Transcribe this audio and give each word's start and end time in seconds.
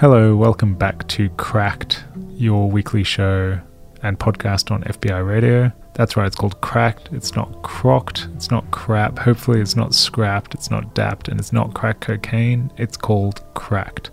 Hello, 0.00 0.34
welcome 0.34 0.72
back 0.72 1.06
to 1.08 1.28
Cracked, 1.36 2.04
your 2.30 2.70
weekly 2.70 3.04
show 3.04 3.60
and 4.02 4.18
podcast 4.18 4.70
on 4.70 4.82
FBI 4.84 5.28
Radio. 5.28 5.70
That's 5.92 6.16
right, 6.16 6.26
it's 6.26 6.36
called 6.36 6.58
Cracked. 6.62 7.10
It's 7.12 7.36
not 7.36 7.62
crocked, 7.62 8.26
it's 8.34 8.50
not 8.50 8.70
crap. 8.70 9.18
Hopefully, 9.18 9.60
it's 9.60 9.76
not 9.76 9.92
scrapped, 9.92 10.54
it's 10.54 10.70
not 10.70 10.94
dapped, 10.94 11.28
and 11.28 11.38
it's 11.38 11.52
not 11.52 11.74
crack 11.74 12.00
cocaine. 12.00 12.72
It's 12.78 12.96
called 12.96 13.42
Cracked. 13.52 14.10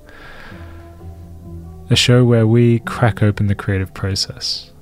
A 1.90 1.96
show 1.96 2.26
where 2.26 2.46
we 2.46 2.80
crack 2.80 3.24
open 3.24 3.48
the 3.48 3.56
creative 3.56 3.94
process. 3.94 4.74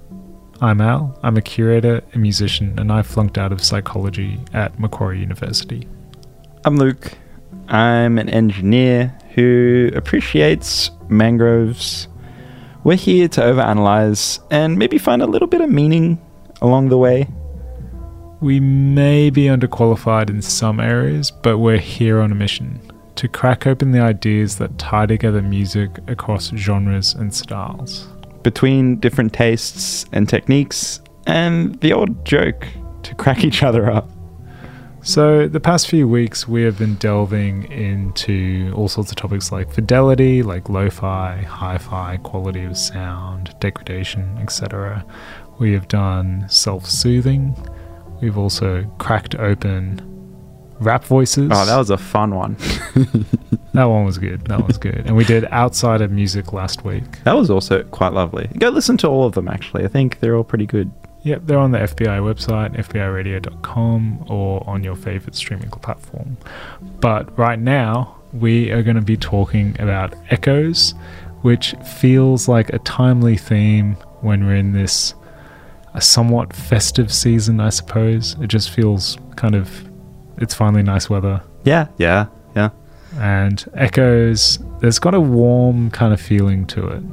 I'm 0.59 0.81
Al, 0.81 1.19
I'm 1.21 1.37
a 1.37 1.41
curator, 1.43 2.01
a 2.15 2.17
musician, 2.17 2.79
and 2.79 2.91
I 2.91 3.03
flunked 3.03 3.37
out 3.37 3.51
of 3.51 3.63
psychology 3.63 4.39
at 4.53 4.79
Macquarie 4.79 5.19
University. 5.19 5.87
I'm 6.63 6.77
Luke. 6.77 7.11
I'm 7.67 8.17
an 8.17 8.29
engineer 8.29 9.15
who 9.35 9.91
appreciates 9.95 10.89
mangroves. 11.09 12.07
We're 12.83 12.97
here 12.97 13.27
to 13.29 13.41
overanalyze 13.41 14.39
and 14.51 14.77
maybe 14.77 14.97
find 14.97 15.21
a 15.21 15.27
little 15.27 15.47
bit 15.47 15.61
of 15.61 15.69
meaning 15.69 16.21
along 16.61 16.89
the 16.89 16.97
way. 16.97 17.27
We 18.41 18.59
may 18.59 19.29
be 19.29 19.45
underqualified 19.45 20.29
in 20.29 20.41
some 20.41 20.79
areas, 20.79 21.31
but 21.31 21.57
we're 21.57 21.77
here 21.77 22.19
on 22.19 22.31
a 22.31 22.35
mission 22.35 22.79
to 23.15 23.27
crack 23.27 23.65
open 23.65 23.91
the 23.91 24.01
ideas 24.01 24.57
that 24.57 24.77
tie 24.77 25.05
together 25.05 25.41
music 25.41 25.89
across 26.07 26.51
genres 26.51 27.13
and 27.13 27.33
styles. 27.33 28.07
Between 28.43 28.99
different 28.99 29.33
tastes 29.33 30.05
and 30.11 30.27
techniques, 30.27 30.99
and 31.25 31.79
the 31.81 31.93
old 31.93 32.25
joke 32.25 32.67
to 33.03 33.15
crack 33.15 33.43
each 33.43 33.63
other 33.63 33.89
up. 33.89 34.09
So, 35.05 35.47
the 35.47 35.59
past 35.59 35.87
few 35.87 36.07
weeks, 36.07 36.47
we 36.47 36.63
have 36.63 36.79
been 36.79 36.95
delving 36.95 37.71
into 37.71 38.73
all 38.75 38.87
sorts 38.87 39.11
of 39.11 39.17
topics 39.17 39.51
like 39.51 39.71
fidelity, 39.71 40.41
like 40.41 40.67
lo 40.67 40.89
fi, 40.89 41.43
hi 41.43 41.77
fi, 41.77 42.17
quality 42.23 42.63
of 42.63 42.75
sound, 42.75 43.53
degradation, 43.59 44.35
etc. 44.41 45.05
We 45.59 45.73
have 45.73 45.87
done 45.87 46.47
self 46.49 46.87
soothing. 46.87 47.55
We've 48.19 48.35
also 48.35 48.83
cracked 48.97 49.35
open 49.35 50.01
rap 50.79 51.03
voices. 51.03 51.51
Oh, 51.53 51.65
that 51.67 51.77
was 51.77 51.91
a 51.91 51.99
fun 51.99 52.33
one. 52.33 52.55
that 53.73 53.85
one 53.85 54.05
was 54.05 54.17
good. 54.17 54.41
That 54.47 54.65
was 54.65 54.79
good. 54.79 55.03
And 55.05 55.15
we 55.15 55.23
did 55.23 55.45
outside 55.51 56.01
of 56.01 56.09
music 56.09 56.51
last 56.51 56.83
week. 56.83 57.23
That 57.25 57.33
was 57.33 57.51
also 57.51 57.83
quite 57.83 58.13
lovely. 58.13 58.49
Go 58.57 58.69
listen 58.69 58.97
to 58.97 59.07
all 59.07 59.25
of 59.25 59.35
them, 59.35 59.49
actually. 59.49 59.85
I 59.85 59.87
think 59.87 60.19
they're 60.19 60.35
all 60.35 60.43
pretty 60.43 60.65
good. 60.65 60.91
Yep, 61.25 61.41
they're 61.45 61.57
on 61.57 61.71
the 61.71 61.79
FBI 61.79 62.21
website, 62.21 62.77
FBIRadio.com, 62.77 64.25
or 64.29 64.63
on 64.69 64.83
your 64.83 64.95
favorite 64.95 65.33
streaming 65.33 65.71
platform. 65.71 66.37
But 67.01 67.35
right 67.35 67.57
now, 67.57 68.15
we 68.31 68.69
are 68.71 68.83
going 68.83 68.95
to 68.95 69.01
be 69.01 69.17
talking 69.17 69.75
about 69.79 70.13
echoes, 70.29 70.93
which 71.41 71.73
feels 71.99 72.47
like 72.47 72.69
a 72.69 72.79
timely 72.79 73.37
theme 73.37 73.95
when 74.21 74.45
we're 74.45 74.55
in 74.55 74.73
this 74.73 75.15
a 75.95 76.01
somewhat 76.01 76.53
festive 76.53 77.11
season, 77.11 77.59
I 77.59 77.69
suppose. 77.69 78.35
It 78.39 78.47
just 78.47 78.69
feels 78.69 79.17
kind 79.35 79.55
of 79.55 79.89
it's 80.37 80.53
finally 80.53 80.83
nice 80.83 81.09
weather. 81.09 81.41
Yeah, 81.63 81.87
yeah, 81.97 82.27
yeah. 82.55 82.69
And 83.17 83.65
echoes, 83.73 84.59
there's 84.79 84.99
got 84.99 85.15
a 85.15 85.21
warm 85.21 85.89
kind 85.89 86.13
of 86.13 86.21
feeling 86.21 86.67
to 86.67 86.85
it. 86.87 87.03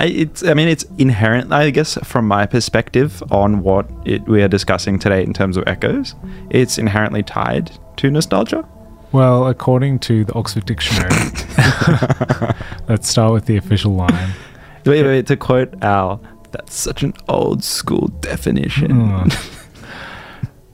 I, 0.00 0.04
it's, 0.04 0.42
I 0.42 0.54
mean, 0.54 0.68
it's 0.68 0.84
inherent, 0.96 1.52
I 1.52 1.68
guess, 1.68 1.98
from 2.04 2.26
my 2.26 2.46
perspective 2.46 3.22
on 3.30 3.62
what 3.62 3.86
it, 4.06 4.26
we 4.26 4.42
are 4.42 4.48
discussing 4.48 4.98
today 4.98 5.22
in 5.22 5.34
terms 5.34 5.58
of 5.58 5.64
echoes. 5.66 6.14
It's 6.48 6.78
inherently 6.78 7.22
tied 7.22 7.70
to 7.98 8.10
nostalgia. 8.10 8.66
Well, 9.12 9.46
according 9.46 9.98
to 10.00 10.24
the 10.24 10.32
Oxford 10.32 10.64
Dictionary, 10.64 11.10
let's 12.88 13.10
start 13.10 13.34
with 13.34 13.44
the 13.44 13.58
official 13.58 13.92
line. 13.92 14.30
Wait, 14.86 15.04
wait, 15.04 15.26
to 15.26 15.36
quote 15.36 15.74
Al, 15.82 16.22
that's 16.52 16.74
such 16.74 17.02
an 17.02 17.12
old 17.28 17.62
school 17.62 18.08
definition. 18.20 18.90
Mm. 18.90 19.56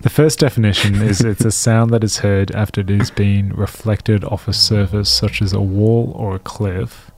The 0.03 0.11
first 0.11 0.39
definition 0.39 1.03
is 1.03 1.21
it's 1.21 1.45
a 1.45 1.51
sound 1.51 1.91
that 1.91 2.05
is 2.05 2.19
heard 2.19 2.53
after 2.53 2.83
it 2.83 2.91
has 2.91 3.11
been 3.11 3.53
reflected 3.55 4.23
off 4.23 4.47
a 4.47 4.53
surface 4.53 5.09
such 5.09 5.43
as 5.43 5.53
a 5.53 5.61
wall 5.61 6.13
or 6.15 6.37
a 6.37 6.39
cliff, 6.39 7.11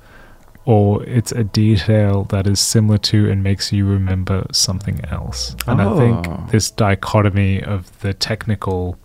or 0.68 1.02
it's 1.04 1.32
a 1.32 1.42
detail 1.42 2.24
that 2.24 2.46
is 2.46 2.60
similar 2.60 2.98
to 2.98 3.30
and 3.30 3.42
makes 3.42 3.72
you 3.72 3.86
remember 3.86 4.46
something 4.52 5.02
else. 5.06 5.56
And 5.66 5.80
oh. 5.80 5.94
I 5.94 5.98
think 5.98 6.50
this 6.50 6.70
dichotomy 6.70 7.62
of 7.62 7.98
the 8.00 8.12
technical 8.12 8.98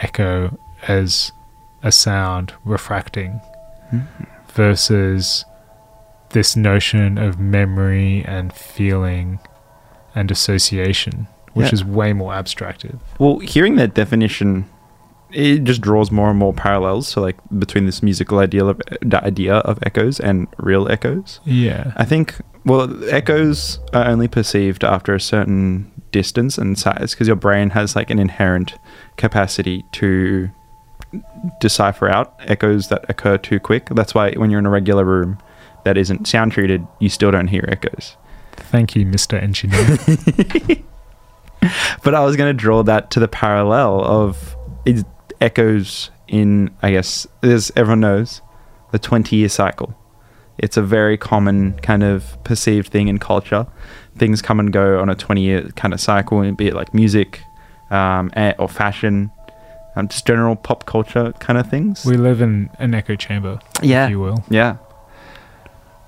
echo 0.00 0.58
as 0.86 1.32
a 1.82 1.90
sound 1.90 2.52
refracting 2.62 3.40
mm. 3.90 4.06
versus 4.52 5.46
this 6.32 6.56
notion 6.56 7.16
of 7.16 7.40
memory 7.40 8.22
and 8.26 8.52
feeling 8.52 9.38
and 10.14 10.30
association 10.30 11.26
which 11.54 11.68
yeah. 11.68 11.72
is 11.72 11.84
way 11.86 12.12
more 12.12 12.34
abstractive. 12.34 13.00
Well, 13.18 13.38
hearing 13.38 13.76
that 13.76 13.94
definition, 13.94 14.68
it 15.30 15.64
just 15.64 15.80
draws 15.80 16.10
more 16.10 16.30
and 16.30 16.38
more 16.38 16.52
parallels. 16.52 17.08
So, 17.08 17.20
like 17.20 17.36
between 17.58 17.86
this 17.86 18.02
musical 18.02 18.38
idea 18.38 18.64
of 18.64 18.80
the 19.00 19.22
idea 19.24 19.56
of 19.56 19.78
echoes 19.82 20.20
and 20.20 20.46
real 20.58 20.90
echoes. 20.90 21.40
Yeah, 21.44 21.92
I 21.96 22.04
think. 22.04 22.36
Well, 22.64 23.02
echoes 23.10 23.78
are 23.94 24.06
only 24.06 24.28
perceived 24.28 24.84
after 24.84 25.14
a 25.14 25.20
certain 25.20 25.90
distance 26.10 26.58
and 26.58 26.78
size 26.78 27.12
because 27.14 27.26
your 27.26 27.36
brain 27.36 27.70
has 27.70 27.96
like 27.96 28.10
an 28.10 28.18
inherent 28.18 28.74
capacity 29.16 29.84
to 29.92 30.50
decipher 31.60 32.08
out 32.08 32.34
echoes 32.40 32.88
that 32.88 33.08
occur 33.08 33.38
too 33.38 33.58
quick. 33.58 33.88
That's 33.90 34.14
why 34.14 34.32
when 34.32 34.50
you're 34.50 34.58
in 34.58 34.66
a 34.66 34.70
regular 34.70 35.04
room 35.04 35.38
that 35.84 35.96
isn't 35.96 36.28
sound 36.28 36.52
treated, 36.52 36.86
you 36.98 37.08
still 37.08 37.30
don't 37.30 37.48
hear 37.48 37.64
echoes. 37.68 38.16
Thank 38.52 38.94
you, 38.94 39.06
Mr. 39.06 39.40
Engineer. 39.40 39.98
but 42.02 42.14
I 42.14 42.24
was 42.24 42.36
going 42.36 42.50
to 42.50 42.54
draw 42.54 42.82
that 42.82 43.10
to 43.12 43.20
the 43.20 43.28
parallel 43.28 44.04
of 44.04 44.56
echoes 45.40 46.10
in, 46.26 46.70
I 46.82 46.90
guess, 46.92 47.26
as 47.42 47.72
everyone 47.76 48.00
knows, 48.00 48.42
the 48.92 48.98
20 48.98 49.36
year 49.36 49.48
cycle. 49.48 49.94
It's 50.58 50.76
a 50.76 50.82
very 50.82 51.16
common 51.16 51.74
kind 51.80 52.02
of 52.02 52.42
perceived 52.44 52.88
thing 52.88 53.08
in 53.08 53.18
culture. 53.18 53.66
Things 54.16 54.42
come 54.42 54.58
and 54.58 54.72
go 54.72 55.00
on 55.00 55.08
a 55.08 55.14
20 55.14 55.40
year 55.40 55.62
kind 55.76 55.94
of 55.94 56.00
cycle, 56.00 56.50
be 56.52 56.68
it 56.68 56.74
like 56.74 56.92
music 56.92 57.40
um, 57.90 58.30
or 58.58 58.68
fashion, 58.68 59.30
um, 59.96 60.08
just 60.08 60.26
general 60.26 60.56
pop 60.56 60.86
culture 60.86 61.32
kind 61.38 61.58
of 61.58 61.70
things. 61.70 62.04
We 62.04 62.16
live 62.16 62.40
in 62.40 62.70
an 62.78 62.94
echo 62.94 63.16
chamber, 63.16 63.60
yeah, 63.82 64.04
if 64.04 64.10
you 64.10 64.20
will. 64.20 64.44
Yeah. 64.50 64.78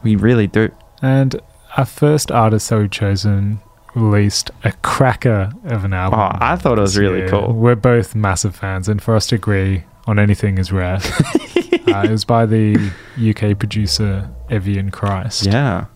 We 0.02 0.16
really 0.16 0.46
do. 0.46 0.70
And 1.02 1.40
our 1.76 1.84
first 1.84 2.30
artist 2.32 2.68
that 2.70 2.78
we've 2.78 2.90
chosen 2.90 3.60
released 3.94 4.50
a 4.64 4.72
cracker 4.82 5.52
of 5.64 5.84
an 5.84 5.92
album. 5.92 6.20
Oh, 6.20 6.30
I 6.40 6.56
thought 6.56 6.78
it 6.78 6.82
was 6.82 6.98
really 6.98 7.20
year. 7.20 7.28
cool. 7.28 7.52
We're 7.52 7.74
both 7.74 8.14
massive 8.14 8.54
fans, 8.54 8.88
and 8.88 9.02
for 9.02 9.14
us 9.14 9.26
to 9.28 9.36
agree 9.36 9.84
on 10.06 10.18
anything 10.18 10.58
is 10.58 10.72
rare. 10.72 10.96
uh, 10.96 12.02
it 12.04 12.10
was 12.10 12.24
by 12.24 12.46
the 12.46 12.90
UK 13.18 13.58
producer 13.58 14.30
Evian 14.48 14.90
Christ. 14.90 15.46
Yeah. 15.46 15.86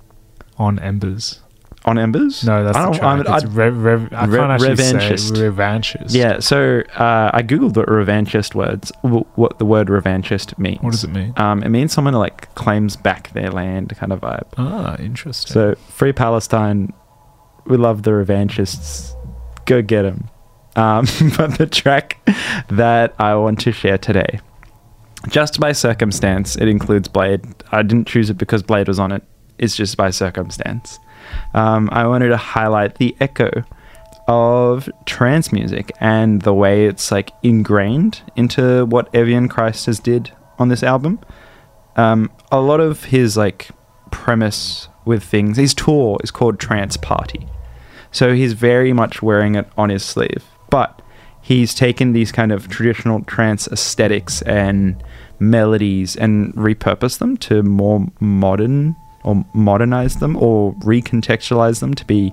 On 0.58 0.78
Embers. 0.78 1.40
On 1.86 1.98
Embers? 1.98 2.44
No, 2.44 2.64
that's 2.64 2.78
I 2.78 2.86
the 2.86 2.98
track. 2.98 3.28
I, 3.28 3.36
it's 3.36 3.44
rev, 3.44 3.76
rev, 3.76 4.04
I 4.12 4.26
can't 4.26 4.32
actually 4.50 4.70
revanchist. 4.70 5.36
say 5.36 5.42
revanchist. 5.42 6.14
Yeah, 6.14 6.38
so 6.38 6.82
uh, 6.94 7.30
I 7.34 7.42
googled 7.42 7.74
the 7.74 7.84
revanchist 7.84 8.54
words, 8.54 8.90
what 9.02 9.58
the 9.58 9.66
word 9.66 9.88
revanchist 9.88 10.58
means. 10.58 10.80
What 10.80 10.92
does 10.92 11.04
it 11.04 11.10
mean? 11.10 11.34
Um, 11.36 11.62
it 11.62 11.68
means 11.68 11.92
someone 11.92 12.14
who 12.14 12.20
like 12.20 12.54
claims 12.54 12.96
back 12.96 13.32
their 13.34 13.50
land 13.50 13.94
kind 13.98 14.12
of 14.12 14.20
vibe. 14.20 14.46
Ah, 14.56 14.96
interesting. 14.96 15.52
So 15.52 15.74
free 15.90 16.14
Palestine, 16.14 16.94
we 17.66 17.76
love 17.76 18.02
the 18.02 18.12
revanchists. 18.12 19.14
Go 19.66 19.82
get 19.82 20.02
them. 20.02 20.28
Um, 20.76 21.06
but 21.36 21.58
the 21.58 21.66
track 21.66 22.18
that 22.68 23.14
I 23.18 23.34
want 23.36 23.60
to 23.60 23.72
share 23.72 23.98
today, 23.98 24.40
just 25.28 25.60
by 25.60 25.72
circumstance, 25.72 26.56
it 26.56 26.68
includes 26.68 27.08
Bladee. 27.08 27.54
I 27.72 27.82
didn't 27.82 28.06
choose 28.06 28.30
it 28.30 28.38
because 28.38 28.62
Bladee 28.62 28.88
was 28.88 28.98
on 28.98 29.12
it. 29.12 29.22
It's 29.58 29.76
just 29.76 29.96
by 29.96 30.10
circumstance. 30.10 30.98
Um, 31.54 31.88
I 31.92 32.06
wanted 32.06 32.28
to 32.28 32.36
highlight 32.36 32.96
the 32.96 33.16
echo 33.20 33.64
of 34.26 34.88
trance 35.04 35.52
music 35.52 35.92
and 36.00 36.42
the 36.42 36.54
way 36.54 36.86
it's 36.86 37.10
like 37.10 37.30
ingrained 37.42 38.22
into 38.36 38.86
what 38.86 39.14
Evian 39.14 39.48
Christ 39.48 39.86
has 39.86 40.00
did 40.00 40.32
on 40.58 40.68
this 40.68 40.82
album. 40.82 41.20
Um, 41.96 42.30
a 42.50 42.60
lot 42.60 42.80
of 42.80 43.04
his 43.04 43.36
like 43.36 43.68
premise 44.10 44.88
with 45.04 45.22
things, 45.22 45.56
his 45.56 45.74
tour 45.74 46.18
is 46.22 46.30
called 46.30 46.58
Trance 46.58 46.96
Party. 46.96 47.46
So 48.14 48.32
he's 48.32 48.52
very 48.52 48.92
much 48.92 49.22
wearing 49.22 49.56
it 49.56 49.68
on 49.76 49.88
his 49.90 50.04
sleeve. 50.04 50.44
But 50.70 51.02
he's 51.42 51.74
taken 51.74 52.12
these 52.12 52.30
kind 52.32 52.52
of 52.52 52.68
traditional 52.68 53.22
trance 53.24 53.66
aesthetics 53.68 54.40
and 54.42 55.02
melodies 55.40 56.16
and 56.16 56.54
repurposed 56.54 57.18
them 57.18 57.36
to 57.38 57.62
more 57.62 58.06
modern 58.20 58.94
or 59.24 59.44
modernize 59.52 60.16
them 60.16 60.36
or 60.36 60.74
recontextualize 60.74 61.80
them 61.80 61.92
to 61.94 62.04
be 62.04 62.32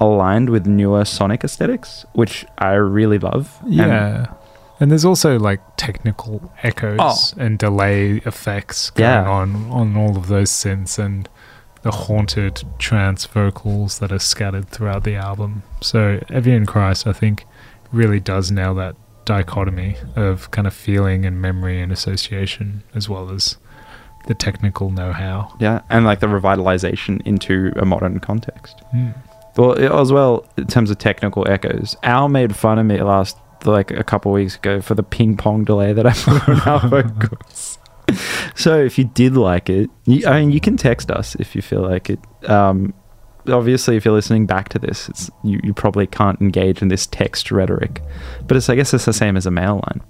aligned 0.00 0.50
with 0.50 0.66
newer 0.66 1.04
sonic 1.04 1.44
aesthetics, 1.44 2.04
which 2.14 2.44
I 2.58 2.72
really 2.72 3.18
love. 3.18 3.56
Yeah. 3.66 4.26
And 4.80 4.90
there's 4.90 5.04
also 5.04 5.38
like 5.38 5.60
technical 5.76 6.52
echoes 6.64 6.98
Oh. 7.00 7.16
and 7.40 7.56
delay 7.56 8.16
effects 8.26 8.90
going 8.90 9.08
Yeah. 9.10 9.30
on 9.30 9.70
on 9.70 9.96
all 9.96 10.16
of 10.16 10.26
those 10.26 10.50
synths 10.50 10.98
and 10.98 11.28
the 11.84 11.90
haunted 11.90 12.62
trance 12.78 13.26
vocals 13.26 13.98
that 13.98 14.10
are 14.10 14.18
scattered 14.18 14.68
throughout 14.70 15.04
the 15.04 15.14
album. 15.14 15.62
So 15.82 16.18
Evian 16.30 16.64
Christ, 16.64 17.06
I 17.06 17.12
think, 17.12 17.44
really 17.92 18.20
does 18.20 18.50
nail 18.50 18.74
that 18.76 18.96
dichotomy 19.26 19.96
of 20.16 20.50
kind 20.50 20.66
of 20.66 20.72
feeling 20.72 21.26
and 21.26 21.42
memory 21.42 21.82
and 21.82 21.92
association, 21.92 22.82
as 22.94 23.08
well 23.10 23.30
as 23.30 23.58
the 24.26 24.34
technical 24.34 24.90
know-how. 24.90 25.54
Yeah, 25.60 25.82
and 25.90 26.06
like 26.06 26.20
the 26.20 26.26
revitalization 26.26 27.20
into 27.26 27.74
a 27.76 27.84
modern 27.84 28.18
context. 28.18 28.80
Mm. 28.94 29.14
Well, 29.58 30.00
as 30.00 30.10
well 30.10 30.46
in 30.56 30.66
terms 30.66 30.90
of 30.90 30.96
technical 30.96 31.46
echoes, 31.46 31.96
Al 32.02 32.30
made 32.30 32.56
fun 32.56 32.78
of 32.78 32.86
me 32.86 33.00
last 33.02 33.36
like 33.66 33.90
a 33.90 34.04
couple 34.04 34.32
weeks 34.32 34.56
ago 34.56 34.80
for 34.80 34.94
the 34.94 35.02
ping 35.02 35.36
pong 35.36 35.64
delay 35.64 35.92
that 35.92 36.06
I 36.06 36.12
put 36.12 36.48
on 36.48 36.60
our 36.62 36.88
vocals. 36.88 37.78
So 38.56 38.78
if 38.78 38.98
you 38.98 39.04
did 39.04 39.36
like 39.36 39.68
it, 39.68 39.90
you, 40.04 40.28
I 40.28 40.38
mean, 40.38 40.52
you 40.52 40.60
can 40.60 40.76
text 40.76 41.10
us 41.10 41.34
if 41.36 41.56
you 41.56 41.62
feel 41.62 41.80
like 41.80 42.08
it. 42.08 42.20
Um, 42.48 42.94
obviously, 43.48 43.96
if 43.96 44.04
you're 44.04 44.14
listening 44.14 44.46
back 44.46 44.68
to 44.70 44.78
this, 44.78 45.28
you, 45.42 45.58
you 45.64 45.74
probably 45.74 46.06
can't 46.06 46.40
engage 46.40 46.80
in 46.80 46.86
this 46.86 47.04
text 47.06 47.50
rhetoric, 47.50 48.00
but 48.46 48.56
it's 48.56 48.68
I 48.68 48.76
guess 48.76 48.94
it's 48.94 49.06
the 49.06 49.12
same 49.12 49.36
as 49.36 49.44
a 49.44 49.50
mail 49.50 49.82
line. 49.88 50.00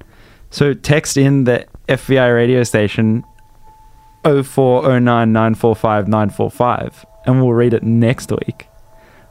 So 0.50 0.74
text 0.74 1.16
in 1.16 1.44
the 1.44 1.66
FBI 1.88 2.34
radio 2.34 2.64
station 2.64 3.24
0409945945 4.24 7.04
and 7.26 7.40
we'll 7.40 7.52
read 7.52 7.74
it 7.74 7.82
next 7.82 8.30
week, 8.30 8.68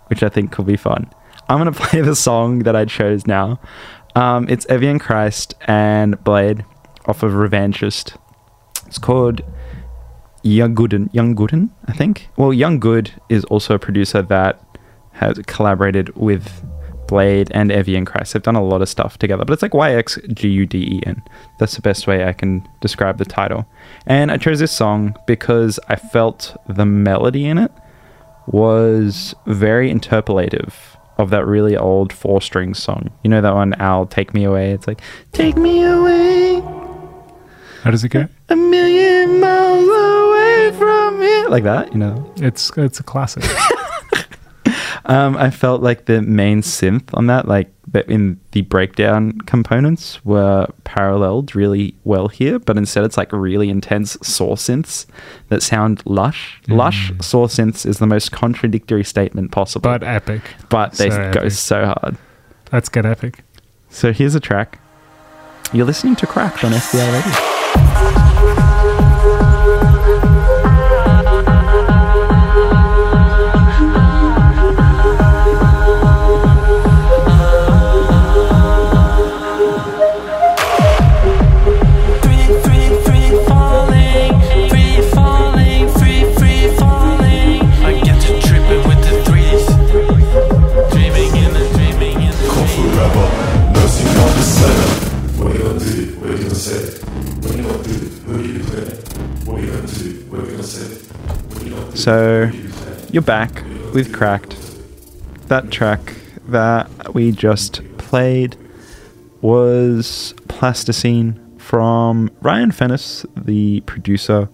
which 0.07 0.21
I 0.23 0.29
think 0.29 0.51
could 0.51 0.65
be 0.65 0.75
fun. 0.75 1.09
I'm 1.47 1.59
going 1.59 1.71
to 1.73 1.79
play 1.79 2.01
the 2.01 2.15
song 2.15 2.59
that 2.59 2.75
I 2.75 2.85
chose 2.85 3.25
now. 3.25 3.59
Um, 4.15 4.47
it's 4.49 4.67
Evian 4.67 4.99
Christ 4.99 5.55
and 5.61 6.19
Bladee 6.19 6.63
off 7.05 7.23
of 7.23 7.31
Revanchist. 7.33 8.17
It's 8.93 8.99
called 8.99 9.41
Young 10.43 10.75
Gooden, 10.75 11.11
Young 11.15 11.35
Gooden, 11.35 11.71
I 11.87 11.93
think. 11.93 12.29
Well, 12.37 12.53
Yung 12.53 12.77
Gud 12.77 13.09
is 13.27 13.43
also 13.45 13.73
a 13.73 13.79
producer 13.79 14.21
that 14.21 14.63
has 15.13 15.39
collaborated 15.47 16.15
with 16.15 16.63
Bladee 17.07 17.47
and 17.49 17.71
Evian 17.71 18.05
Christ. 18.05 18.33
They've 18.33 18.43
done 18.43 18.55
a 18.55 18.63
lot 18.63 18.83
of 18.83 18.89
stuff 18.89 19.17
together, 19.17 19.45
but 19.45 19.53
it's 19.53 19.63
like 19.63 19.71
YXGUDEN. 19.71 21.25
That's 21.57 21.73
the 21.73 21.81
best 21.81 22.05
way 22.05 22.23
I 22.23 22.33
can 22.33 22.69
describe 22.81 23.17
the 23.17 23.25
title. 23.25 23.65
And 24.05 24.29
I 24.29 24.37
chose 24.37 24.59
this 24.59 24.71
song 24.71 25.15
because 25.25 25.79
I 25.89 25.95
felt 25.95 26.55
the 26.69 26.85
melody 26.85 27.47
in 27.47 27.57
it 27.57 27.71
was 28.45 29.33
very 29.47 29.91
interpolative 29.91 30.73
of 31.17 31.31
that 31.31 31.47
really 31.47 31.75
old 31.75 32.13
four 32.13 32.41
string 32.43 32.75
song. 32.75 33.09
You 33.23 33.31
know 33.31 33.41
that 33.41 33.55
one, 33.55 33.73
Al, 33.81 34.05
Take 34.05 34.35
Me 34.35 34.43
Away? 34.43 34.69
It's 34.69 34.85
like, 34.85 35.01
Take 35.31 35.57
me 35.57 35.81
away 35.81 36.61
How 37.83 37.91
does 37.91 38.03
it 38.03 38.09
go? 38.09 38.27
a 38.49 38.55
million 38.55 39.39
miles 39.39 39.87
away 39.87 40.71
from 40.77 41.19
here. 41.21 41.47
Like 41.49 41.63
that, 41.63 41.91
you 41.91 41.99
know? 41.99 42.31
It's 42.37 42.71
it's 42.77 42.99
a 42.99 43.03
classic. 43.03 43.43
Um, 45.05 45.35
I 45.35 45.49
felt 45.49 45.81
like 45.81 46.05
the 46.05 46.21
main 46.21 46.61
synth 46.61 47.09
on 47.13 47.27
that, 47.27 47.45
like 47.45 47.69
in 48.07 48.39
the 48.51 48.61
breakdown 48.61 49.37
components, 49.41 50.23
were 50.23 50.67
paralleled 50.85 51.53
really 51.57 51.93
well 52.05 52.29
here, 52.29 52.57
but 52.57 52.77
instead 52.77 53.03
it's 53.03 53.17
like 53.17 53.33
really 53.33 53.67
intense 53.69 54.17
saw 54.23 54.55
synths 54.55 55.05
that 55.49 55.61
sound 55.61 56.01
lush. 56.05 56.61
Lush 56.69 57.11
Mm. 57.11 57.21
saw 57.21 57.47
synths 57.47 57.85
is 57.85 57.97
the 57.99 58.07
most 58.07 58.31
contradictory 58.31 59.03
statement 59.03 59.51
possible, 59.51 59.81
but 59.91 60.03
epic. 60.03 60.41
but 60.69 60.93
they 60.93 61.09
so 61.09 61.31
go 61.33 61.39
epic. 61.41 61.51
so 61.51 61.85
hard. 61.87 62.15
Let's 62.71 62.87
get 62.87 63.05
epic. 63.05 63.43
So 63.89 64.13
here's 64.13 64.35
a 64.35 64.39
track. 64.39 64.79
You're 65.73 65.85
listening 65.85 66.15
to 66.15 66.25
Cracked 66.27 66.63
on 66.63 66.71
FBI 66.71 67.11
Radio. 67.11 67.62
So 102.03 102.51
you're 103.11 103.21
back 103.21 103.63
with 103.93 104.13
Cracked. 104.13 104.57
That 105.47 105.71
track 105.71 106.15
that 106.49 107.13
we 107.13 107.31
just 107.31 107.79
played 107.97 108.57
was 109.39 110.33
Plasticine 110.49 111.57
from 111.57 112.29
Ryan 112.41 112.71
Fennis, 112.71 113.25
the 113.41 113.79
producer, 113.85 114.49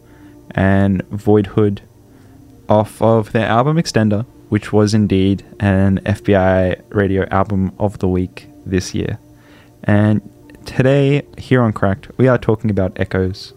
and 0.51 1.01
Voidhood 1.09 1.79
off 2.69 3.01
of 3.01 3.31
their 3.31 3.47
album 3.47 3.77
Extender, 3.77 4.27
which 4.49 4.71
was 4.71 4.93
indeed 4.93 5.43
an 5.59 6.01
FBI 6.01 6.79
radio 6.89 7.27
album 7.29 7.73
of 7.79 7.97
the 7.97 8.07
week 8.07 8.47
this 8.63 8.93
year. 8.93 9.17
And 9.85 10.21
today, 10.65 11.23
here 11.39 11.63
on 11.63 11.73
Cracked, 11.73 12.15
we 12.15 12.27
are 12.27 12.37
talking 12.37 12.69
about 12.69 12.99
Echoes. 12.99 13.55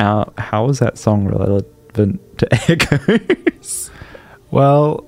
Uh, 0.00 0.24
how 0.36 0.68
is 0.68 0.80
that 0.80 0.98
song 0.98 1.28
relevant 1.28 2.25
to 2.38 2.48
Echoes? 2.70 3.90
Well, 4.50 5.04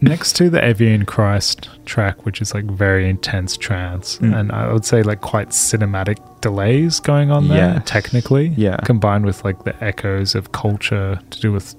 next 0.00 0.34
to 0.36 0.50
the 0.50 0.62
Evian 0.62 1.04
Christ 1.04 1.68
track, 1.84 2.24
which 2.24 2.40
is 2.40 2.54
like 2.54 2.64
very 2.64 3.08
intense 3.08 3.56
trance, 3.56 4.18
Mm. 4.18 4.38
and 4.38 4.52
I 4.52 4.72
would 4.72 4.84
say 4.84 5.02
like 5.02 5.20
quite 5.20 5.50
cinematic 5.50 6.16
delays 6.40 7.00
going 7.00 7.30
on 7.30 7.48
there, 7.48 7.74
Yes. 7.74 7.82
technically. 7.86 8.52
Yeah. 8.56 8.76
Combined 8.84 9.24
with 9.26 9.44
like 9.44 9.64
the 9.64 9.74
echoes 9.82 10.34
of 10.34 10.52
culture 10.52 11.18
to 11.30 11.40
do 11.40 11.52
with 11.52 11.74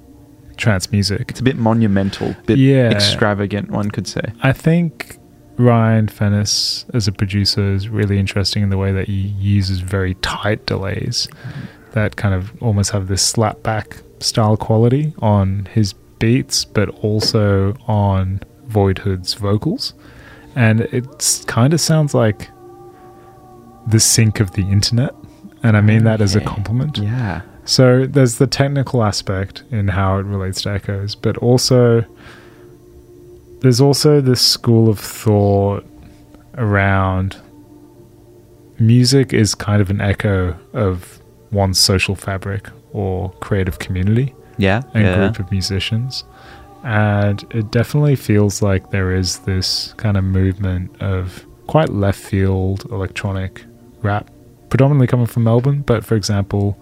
trance 0.57 0.91
music. 0.91 1.27
It's 1.29 1.39
a 1.39 1.43
bit 1.43 1.57
monumental, 1.57 2.35
bit 2.45 2.57
Yeah. 2.57 2.89
extravagant, 2.89 3.69
one 3.69 3.91
could 3.91 4.07
say. 4.07 4.21
I 4.41 4.53
think 4.53 5.19
Ryan 5.57 6.07
Fennis 6.07 6.85
as 6.95 7.07
a 7.07 7.11
producer 7.11 7.73
is 7.73 7.89
really 7.89 8.19
interesting 8.19 8.63
in 8.63 8.69
the 8.69 8.77
way 8.77 8.91
that 8.91 9.07
he 9.07 9.13
uses 9.39 9.79
very 9.79 10.15
tight 10.15 10.65
delays 10.65 11.27
that 11.97 12.15
kind 12.15 12.35
of 12.35 12.51
almost 12.61 12.91
have 12.91 13.07
this 13.07 13.33
slapback 13.33 14.03
style 14.21 14.55
quality 14.55 15.13
on 15.19 15.67
his 15.73 15.93
beats, 16.19 16.63
but 16.63 16.89
also 17.03 17.75
on 17.87 18.39
Voidhood's 18.67 19.33
vocals. 19.33 19.95
And 20.55 20.81
it 20.81 21.43
kind 21.47 21.73
of 21.73 21.81
sounds 21.81 22.13
like 22.13 22.49
the 23.87 23.99
sync 23.99 24.39
of 24.39 24.51
the 24.51 24.61
internet. 24.61 25.15
And 25.63 25.75
I 25.75 25.81
mean 25.81 26.03
that 26.03 26.21
as 26.21 26.35
a 26.35 26.41
compliment. 26.41 26.99
Yeah. 26.99 27.41
So 27.65 28.05
there's 28.05 28.37
the 28.37 28.47
technical 28.47 29.03
aspect 29.03 29.63
in 29.71 29.87
how 29.87 30.19
it 30.19 30.23
relates 30.23 30.61
to 30.61 30.69
echoes, 30.69 31.15
but 31.15 31.35
also 31.37 32.05
there's 33.61 33.81
also 33.81 34.21
this 34.21 34.41
school 34.41 34.87
of 34.87 34.99
thought 34.99 35.83
around 36.55 37.37
music 38.79 39.33
is 39.33 39.55
kind 39.55 39.81
of 39.81 39.89
an 39.89 39.99
echo 39.99 40.55
of 40.73 41.16
one's 41.51 41.79
social 41.79 42.15
fabric 42.15 42.69
or 42.93 43.31
creative 43.39 43.79
community 43.79 44.33
Yeah. 44.57 44.81
and 44.93 45.03
yeah. 45.03 45.15
group 45.15 45.39
of 45.39 45.51
musicians. 45.51 46.23
And 46.83 47.43
it 47.51 47.71
definitely 47.71 48.15
feels 48.15 48.61
like 48.61 48.91
there 48.91 49.11
is 49.13 49.39
this 49.39 49.93
kind 49.97 50.15
of 50.17 50.23
movement 50.23 50.91
of 51.01 51.45
quite 51.67 51.89
left 51.89 52.19
field 52.19 52.85
electronic 52.91 53.63
rap, 54.01 54.29
predominantly 54.69 55.07
coming 55.07 55.25
from 55.25 55.43
Melbourne. 55.43 55.81
But 55.85 56.05
for 56.05 56.15
example, 56.15 56.77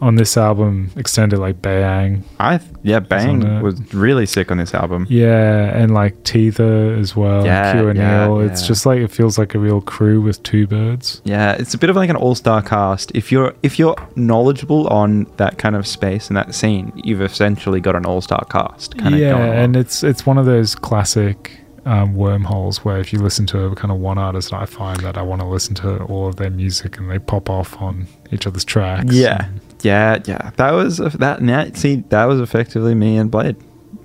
on 0.00 0.14
this 0.14 0.36
album, 0.36 0.90
extended 0.96 1.38
like 1.40 1.60
bang 1.60 2.24
I 2.38 2.58
th- 2.58 2.70
yeah, 2.84 3.00
Bang 3.00 3.60
was 3.62 3.92
really 3.92 4.26
sick 4.26 4.50
on 4.52 4.58
this 4.58 4.72
album. 4.72 5.06
yeah, 5.10 5.76
and 5.76 5.92
like 5.92 6.22
Teether 6.22 6.96
as 6.98 7.16
well, 7.16 7.44
Yeah, 7.44 7.72
Q 7.72 7.88
and 7.88 7.98
yeah, 7.98 8.26
Neil. 8.26 8.40
It's 8.40 8.62
yeah. 8.62 8.68
just 8.68 8.86
like 8.86 9.00
it 9.00 9.10
feels 9.10 9.38
like 9.38 9.54
a 9.54 9.58
real 9.58 9.80
crew 9.80 10.20
with 10.20 10.42
two 10.44 10.66
birds. 10.66 11.20
Yeah, 11.24 11.52
it's 11.58 11.74
a 11.74 11.78
bit 11.78 11.90
of 11.90 11.96
like 11.96 12.10
an 12.10 12.16
all-star 12.16 12.62
cast. 12.62 13.10
If 13.14 13.32
you're 13.32 13.54
if 13.62 13.78
you're 13.78 13.96
knowledgeable 14.14 14.86
on 14.88 15.24
that 15.36 15.58
kind 15.58 15.74
of 15.74 15.86
space 15.86 16.28
and 16.28 16.36
that 16.36 16.54
scene, 16.54 16.92
you've 17.04 17.22
essentially 17.22 17.80
got 17.80 17.96
an 17.96 18.06
all-star 18.06 18.44
cast. 18.50 18.96
Kind 18.98 19.14
of 19.14 19.20
yeah, 19.20 19.36
and 19.36 19.74
it's 19.76 20.04
it's 20.04 20.24
one 20.24 20.38
of 20.38 20.46
those 20.46 20.74
classic 20.74 21.58
um, 21.86 22.14
wormholes 22.14 22.84
where 22.84 22.98
if 22.98 23.12
you 23.12 23.18
listen 23.18 23.46
to 23.46 23.64
a 23.64 23.74
kind 23.74 23.90
of 23.90 23.98
one 23.98 24.18
artist, 24.18 24.52
I 24.52 24.66
find 24.66 25.00
that 25.00 25.16
I 25.16 25.22
want 25.22 25.40
to 25.40 25.46
listen 25.46 25.74
to 25.76 26.04
all 26.04 26.28
of 26.28 26.36
their 26.36 26.50
music, 26.50 26.98
and 26.98 27.10
they 27.10 27.18
pop 27.18 27.48
off 27.50 27.80
on 27.80 28.06
each 28.30 28.46
other's 28.46 28.64
tracks. 28.64 29.12
yeah, 29.14 29.48
yeah, 29.82 30.18
yeah. 30.26 30.50
That 30.56 30.72
was 30.72 30.98
that. 30.98 31.42
Now, 31.42 31.66
see, 31.74 31.96
that 32.08 32.24
was 32.24 32.40
effectively 32.40 32.94
me 32.94 33.16
and 33.16 33.30
Bladee. 33.30 33.56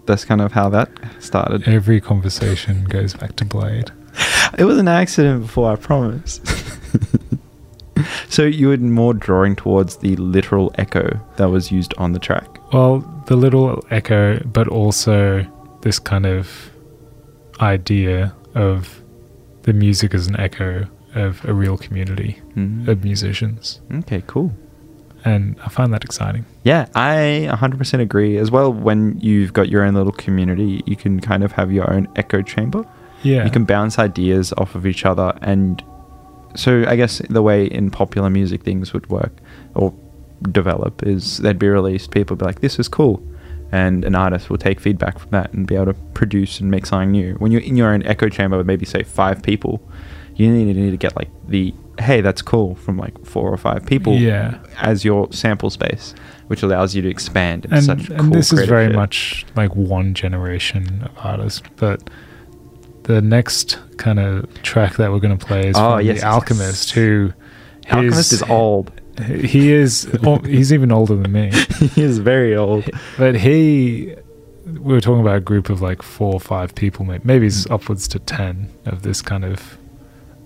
That's 0.05 0.25
kind 0.25 0.41
of 0.41 0.51
how 0.51 0.69
that 0.69 0.89
started. 1.19 1.67
Every 1.67 2.01
conversation 2.01 2.83
goes 2.85 3.13
back 3.13 3.35
to 3.37 3.45
Bladee. 3.45 3.89
It 4.57 4.65
was 4.65 4.77
an 4.77 4.87
accident 4.87 5.41
before, 5.43 5.71
I 5.71 5.75
promise. 5.75 6.39
so 8.29 8.43
you 8.43 8.67
were 8.67 8.77
more 8.77 9.13
drawing 9.13 9.55
towards 9.55 9.97
the 9.97 10.15
literal 10.17 10.71
echo 10.75 11.19
that 11.37 11.49
was 11.49 11.71
used 11.71 11.93
on 11.97 12.11
the 12.13 12.19
track. 12.19 12.47
Well, 12.73 12.99
the 13.27 13.35
little 13.35 13.83
echo, 13.89 14.39
but 14.45 14.67
also 14.67 15.45
this 15.81 15.97
kind 15.99 16.25
of 16.25 16.69
idea 17.61 18.33
of 18.55 19.01
the 19.63 19.73
music 19.73 20.13
as 20.13 20.27
an 20.27 20.39
echo 20.39 20.85
of 21.15 21.43
a 21.45 21.53
real 21.53 21.77
community 21.77 22.41
Mhm. 22.55 22.87
of 22.87 23.03
musicians. 23.03 23.79
Okay, 23.93 24.23
cool. 24.27 24.53
And 25.25 25.55
I 25.63 25.69
find 25.69 25.93
that 25.93 26.03
exciting. 26.03 26.45
Yeah, 26.63 26.87
I 26.95 27.47
100% 27.49 27.99
agree. 27.99 28.37
As 28.37 28.51
well, 28.51 28.73
when 28.73 29.19
you've 29.19 29.53
got 29.53 29.69
your 29.69 29.83
own 29.83 29.93
little 29.93 30.11
community, 30.11 30.83
you 30.85 30.95
can 30.95 31.19
kind 31.19 31.43
of 31.43 31.53
have 31.53 31.71
your 31.71 31.91
own 31.91 32.07
echo 32.15 32.41
chamber. 32.41 32.85
Yeah. 33.23 33.45
You 33.45 33.51
can 33.51 33.63
bounce 33.63 33.99
ideas 33.99 34.53
off 34.57 34.75
of 34.75 34.85
each 34.85 35.05
other. 35.05 35.37
And 35.41 35.81
so, 36.55 36.83
I 36.87 36.95
guess 36.95 37.19
the 37.29 37.41
way 37.41 37.65
in 37.65 37.89
popular 37.89 38.29
music 38.29 38.63
things 38.63 38.93
would 38.93 39.09
work 39.09 39.31
or 39.75 39.93
develop 40.51 41.03
is 41.03 41.37
they'd 41.37 41.57
be 41.57 41.69
released, 41.69 42.11
people 42.11 42.35
would 42.35 42.39
be 42.39 42.45
like, 42.45 42.59
this 42.59 42.79
is 42.79 42.87
cool. 42.87 43.23
And 43.71 44.05
an 44.05 44.13
artist 44.13 44.49
will 44.49 44.57
take 44.57 44.79
feedback 44.79 45.17
from 45.17 45.31
that 45.31 45.51
and 45.53 45.65
be 45.65 45.75
able 45.75 45.87
to 45.87 45.93
produce 46.13 46.59
and 46.59 46.69
make 46.69 46.85
something 46.85 47.11
new. 47.11 47.33
When 47.35 47.51
you're 47.51 47.61
in 47.61 47.75
your 47.75 47.91
own 47.91 48.03
echo 48.03 48.29
chamber 48.29 48.57
with 48.57 48.67
maybe, 48.67 48.85
say, 48.85 49.03
five 49.03 49.41
people, 49.41 49.81
you 50.35 50.51
need, 50.51 50.75
need 50.75 50.91
to 50.91 50.97
get 50.97 51.15
like 51.15 51.29
the, 51.47 51.73
hey, 51.99 52.21
that's 52.21 52.41
cool 52.41 52.75
from 52.75 52.97
like 52.97 53.25
four 53.25 53.51
or 53.51 53.57
five 53.57 53.85
people 53.85 54.15
Yeah. 54.15 54.57
as 54.79 55.05
your 55.05 55.31
sample 55.31 55.69
space, 55.69 56.15
which 56.47 56.63
allows 56.63 56.95
you 56.95 57.01
to 57.03 57.09
expand 57.09 57.67
and, 57.71 57.83
such 57.83 58.09
and 58.09 58.19
cool 58.19 58.29
this 58.31 58.51
is 58.53 58.67
very 58.67 58.87
shit. 58.87 58.95
much 58.95 59.45
like 59.55 59.75
one 59.75 60.13
generation 60.13 61.03
of 61.03 61.11
artists 61.17 61.61
but 61.77 62.09
the 63.03 63.21
next 63.21 63.77
kind 63.97 64.19
of 64.19 64.47
track 64.63 64.95
that 64.95 65.11
we're 65.11 65.19
going 65.19 65.37
to 65.37 65.45
play 65.45 65.67
is 65.67 65.75
Oh, 65.77 65.97
from 65.97 66.05
yes, 66.05 66.15
the 66.21 66.21
yes, 66.21 66.23
alchemist 66.23 66.91
who 66.91 67.33
Alchemist 67.91 68.31
is 68.33 68.43
old. 68.43 68.91
he 69.25 69.71
is 69.71 70.07
oh, 70.23 70.37
he's 70.39 70.71
even 70.73 70.91
older 70.91 71.15
than 71.15 71.31
me 71.31 71.51
he 71.95 72.01
is 72.01 72.17
very 72.19 72.55
old. 72.55 72.89
but 73.17 73.35
he 73.35 74.15
we 74.65 74.93
were 74.93 75.01
talking 75.01 75.19
about 75.21 75.35
a 75.35 75.41
group 75.41 75.69
of 75.69 75.81
like 75.81 76.01
four 76.01 76.33
or 76.33 76.39
five 76.39 76.73
people 76.75 77.03
may- 77.05 77.19
maybe 77.23 77.45
it's 77.47 77.65
Mm. 77.65 77.71
upwards 77.75 78.07
to 78.07 78.19
10 78.19 78.69
of 78.85 79.01
this 79.03 79.21
kind 79.21 79.43
of 79.45 79.77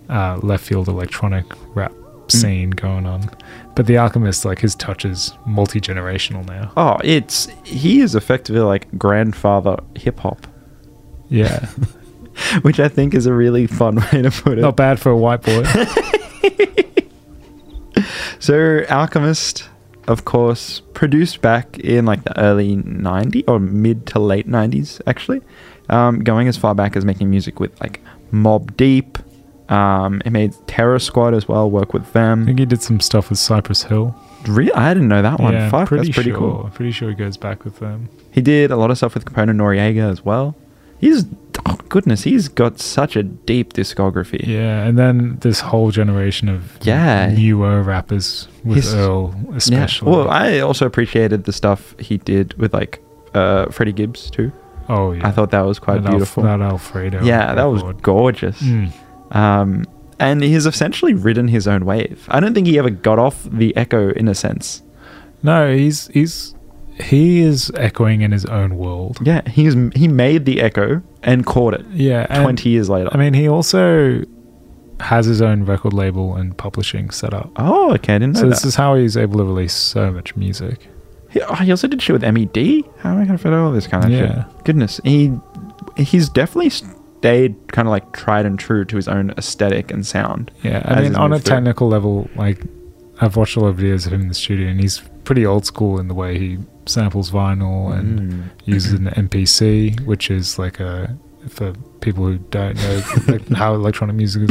uh, 0.09 0.37
left 0.41 0.63
field 0.65 0.87
electronic 0.87 1.45
rap 1.75 1.91
Mm. 2.27 2.31
scene 2.41 2.69
going 2.71 3.05
on 3.05 3.29
but 3.73 3.85
the 3.85 3.95
alchemist 3.97 4.43
like 4.43 4.59
his 4.59 4.75
touch 4.75 5.05
is 5.05 5.31
multi-generational 5.45 6.45
now 6.45 6.73
Oh, 6.75 6.97
it's 7.01 7.47
he 7.63 8.01
is 8.01 8.15
effectively 8.15 8.59
like 8.63 8.85
grandfather 8.97 9.77
hip 9.95 10.19
hop, 10.19 10.45
yeah 11.29 11.67
which 12.63 12.81
I 12.81 12.89
think 12.89 13.13
is 13.13 13.27
a 13.27 13.33
really 13.33 13.65
fun 13.65 13.95
way 14.11 14.23
to 14.23 14.29
put 14.31 14.57
it. 14.57 14.61
not 14.61 14.75
bad 14.75 14.99
for 14.99 15.09
a 15.09 15.15
white 15.17 15.41
boy 15.41 15.63
So 18.39 18.83
Alchemist, 18.89 19.67
of 20.07 20.25
course, 20.25 20.81
produced 20.93 21.41
back 21.41 21.79
in 21.79 22.05
like 22.05 22.23
the 22.23 22.37
early 22.39 22.75
'90s 22.77 23.43
or 23.47 23.59
mid 23.59 24.05
to 24.07 24.19
late 24.19 24.47
'90s, 24.47 25.01
actually, 25.07 25.41
um, 25.89 26.19
going 26.19 26.47
as 26.47 26.55
far 26.57 26.75
back 26.75 26.95
as 26.95 27.03
making 27.03 27.29
music 27.29 27.59
with 27.59 27.79
like 27.81 28.01
Mobb 28.31 28.75
Deep. 28.77 29.17
Um, 29.69 30.21
it 30.25 30.31
made 30.31 30.53
Terror 30.67 30.99
Squad 30.99 31.33
as 31.33 31.47
well. 31.47 31.69
Work 31.69 31.93
with 31.93 32.13
them. 32.13 32.43
I 32.43 32.45
think 32.45 32.59
he 32.59 32.65
did 32.65 32.81
some 32.81 32.99
stuff 32.99 33.29
with 33.29 33.39
Cypress 33.39 33.83
Hill. 33.83 34.15
Really, 34.47 34.71
I 34.73 34.93
didn't 34.93 35.09
know 35.09 35.21
that 35.21 35.39
one. 35.39 35.53
yeah, 35.53 35.69
Fuck, 35.69 35.89
pretty 35.89 36.05
that's 36.07 36.15
pretty 36.15 36.29
sure. 36.29 36.39
cool. 36.39 36.61
I'm 36.65 36.71
pretty 36.71 36.91
sure 36.91 37.09
he 37.09 37.15
goes 37.15 37.35
back 37.37 37.63
with 37.65 37.79
them. 37.79 38.07
He 38.31 38.39
did 38.41 38.71
a 38.71 38.77
lot 38.77 38.91
of 38.91 38.97
stuff 38.97 39.13
with 39.15 39.25
Capone-N-Noreaga 39.25 40.09
as 40.09 40.23
well. 40.23 40.55
He's 40.99 41.25
oh 41.67 41.77
goodness, 41.89 42.23
he's 42.23 42.47
got 42.47 42.79
such 42.79 43.15
a 43.15 43.23
deep 43.23 43.73
discography. 43.73 44.45
Yeah, 44.47 44.83
and 44.85 44.97
then 44.97 45.37
this 45.41 45.59
whole 45.59 45.91
generation 45.91 46.47
of 46.49 46.77
Yeah. 46.81 47.31
newer 47.35 47.83
rappers 47.83 48.47
with 48.63 48.77
His- 48.77 48.93
Earl, 48.95 49.35
especially. 49.53 50.11
Well, 50.11 50.29
I 50.29 50.59
also 50.59 50.85
appreciated 50.85 51.43
the 51.43 51.51
stuff 51.53 51.93
he 51.99 52.17
did 52.17 52.53
with 52.57 52.73
like 52.73 53.03
uh, 53.33 53.65
Freddie 53.69 53.91
Gibbs 53.93 54.31
too. 54.31 54.51
oh 54.89 55.11
yeah, 55.11 55.27
I 55.27 55.31
thought 55.31 55.51
that 55.51 55.61
was 55.65 55.77
quite 55.77 56.03
that 56.03 56.09
beautiful. 56.11 56.47
Alf- 56.47 56.59
that 56.59 56.65
Alfredo. 56.65 57.23
yeah, 57.23 57.53
that 57.53 57.65
was 57.65 57.83
gorgeous. 58.01 58.61
Mm. 58.61 58.91
Um, 59.31 59.85
and 60.19 60.41
he's 60.43 60.65
essentially 60.65 61.13
ridden 61.13 61.47
his 61.47 61.67
own 61.67 61.85
wave. 61.85 62.25
I 62.29 62.39
don't 62.39 62.53
think 62.53 62.65
he 62.67 62.79
ever 62.79 62.89
got 62.89 63.19
off 63.19 63.43
the 63.43 63.75
echo 63.77 64.09
in 64.11 64.27
a 64.27 64.33
sense. 64.35 64.81
No, 65.43 65.71
he's 65.75 66.07
he's 66.07 66.55
he 66.99 67.41
is 67.41 67.71
echoing 67.75 68.21
in 68.21 68.31
his 68.31 68.45
own 68.45 68.77
world. 68.77 69.19
Yeah, 69.21 69.47
he's 69.47 69.75
he 69.95 70.07
made 70.07 70.45
the 70.45 70.61
echo 70.61 71.03
and 71.21 71.45
caught 71.45 71.75
it 71.75 71.85
Yeah, 71.91 72.25
twenty 72.41 72.69
years 72.69 72.89
later. 72.89 73.09
I 73.13 73.17
mean, 73.17 73.33
he 73.35 73.47
also 73.47 74.23
has 74.99 75.27
his 75.27 75.43
own 75.43 75.63
record 75.65 75.93
label 75.93 76.35
and 76.35 76.57
publishing 76.57 77.11
set 77.11 77.31
up. 77.33 77.51
oh, 77.57 77.93
okay, 77.93 78.15
I 78.15 78.17
didn't 78.17 78.33
know 78.33 78.39
So 78.39 78.45
that. 78.47 78.55
this 78.55 78.65
is 78.65 78.73
how 78.75 78.95
he's 78.95 79.15
able 79.15 79.37
to 79.37 79.43
release 79.43 79.73
so 79.73 80.11
much 80.11 80.35
music. 80.35 80.87
He, 81.29 81.39
oh, 81.41 81.53
he 81.53 81.69
also 81.69 81.87
did 81.87 82.01
shit 82.01 82.13
with 82.19 82.23
MED. 82.23 82.83
How 83.01 83.11
am 83.11 83.21
I 83.21 83.25
gonna 83.25 83.37
fit 83.37 83.53
all 83.53 83.71
this 83.71 83.85
kind 83.85 84.05
of 84.05 84.09
Yeah. 84.09 84.45
shit? 84.45 84.63
Goodness, 84.63 84.99
he 85.03 85.31
he's 85.97 86.29
definitely 86.29 86.71
stayed 87.19 87.55
kind 87.71 87.87
of 87.87 87.91
like 87.91 88.11
tried 88.13 88.45
and 88.45 88.57
true 88.59 88.85
to 88.85 88.95
his 88.95 89.07
own 89.07 89.31
aesthetic 89.37 89.91
and 89.91 90.05
sound. 90.05 90.51
Yeah, 90.63 90.81
I 90.85 91.01
mean, 91.01 91.15
on 91.15 91.33
a 91.33 91.39
through. 91.39 91.55
technical 91.55 91.87
level, 91.87 92.29
like 92.35 92.63
I've 93.21 93.35
watched 93.35 93.55
a 93.55 93.59
lot 93.59 93.67
of 93.69 93.77
videos 93.77 94.05
of 94.05 94.13
him 94.13 94.21
in 94.21 94.27
the 94.27 94.33
studio, 94.35 94.67
and 94.69 94.79
he's 94.79 95.01
pretty 95.23 95.45
old 95.45 95.65
school 95.65 95.99
in 95.99 96.07
the 96.07 96.13
way 96.13 96.37
he 96.37 96.57
samples 96.85 97.31
vinyl 97.31 97.91
and 97.97 98.19
Mm. 98.31 98.43
uses 98.65 98.93
an 98.93 99.07
MPC, 99.07 99.99
which 100.05 100.29
is 100.31 100.57
like 100.59 100.79
a 100.79 101.17
for 101.49 101.73
people 102.01 102.25
who 102.25 102.37
don't 102.51 102.75
know 102.75 103.01
like 103.27 103.47
how 103.49 103.73
electronic 103.73 104.15
music 104.15 104.49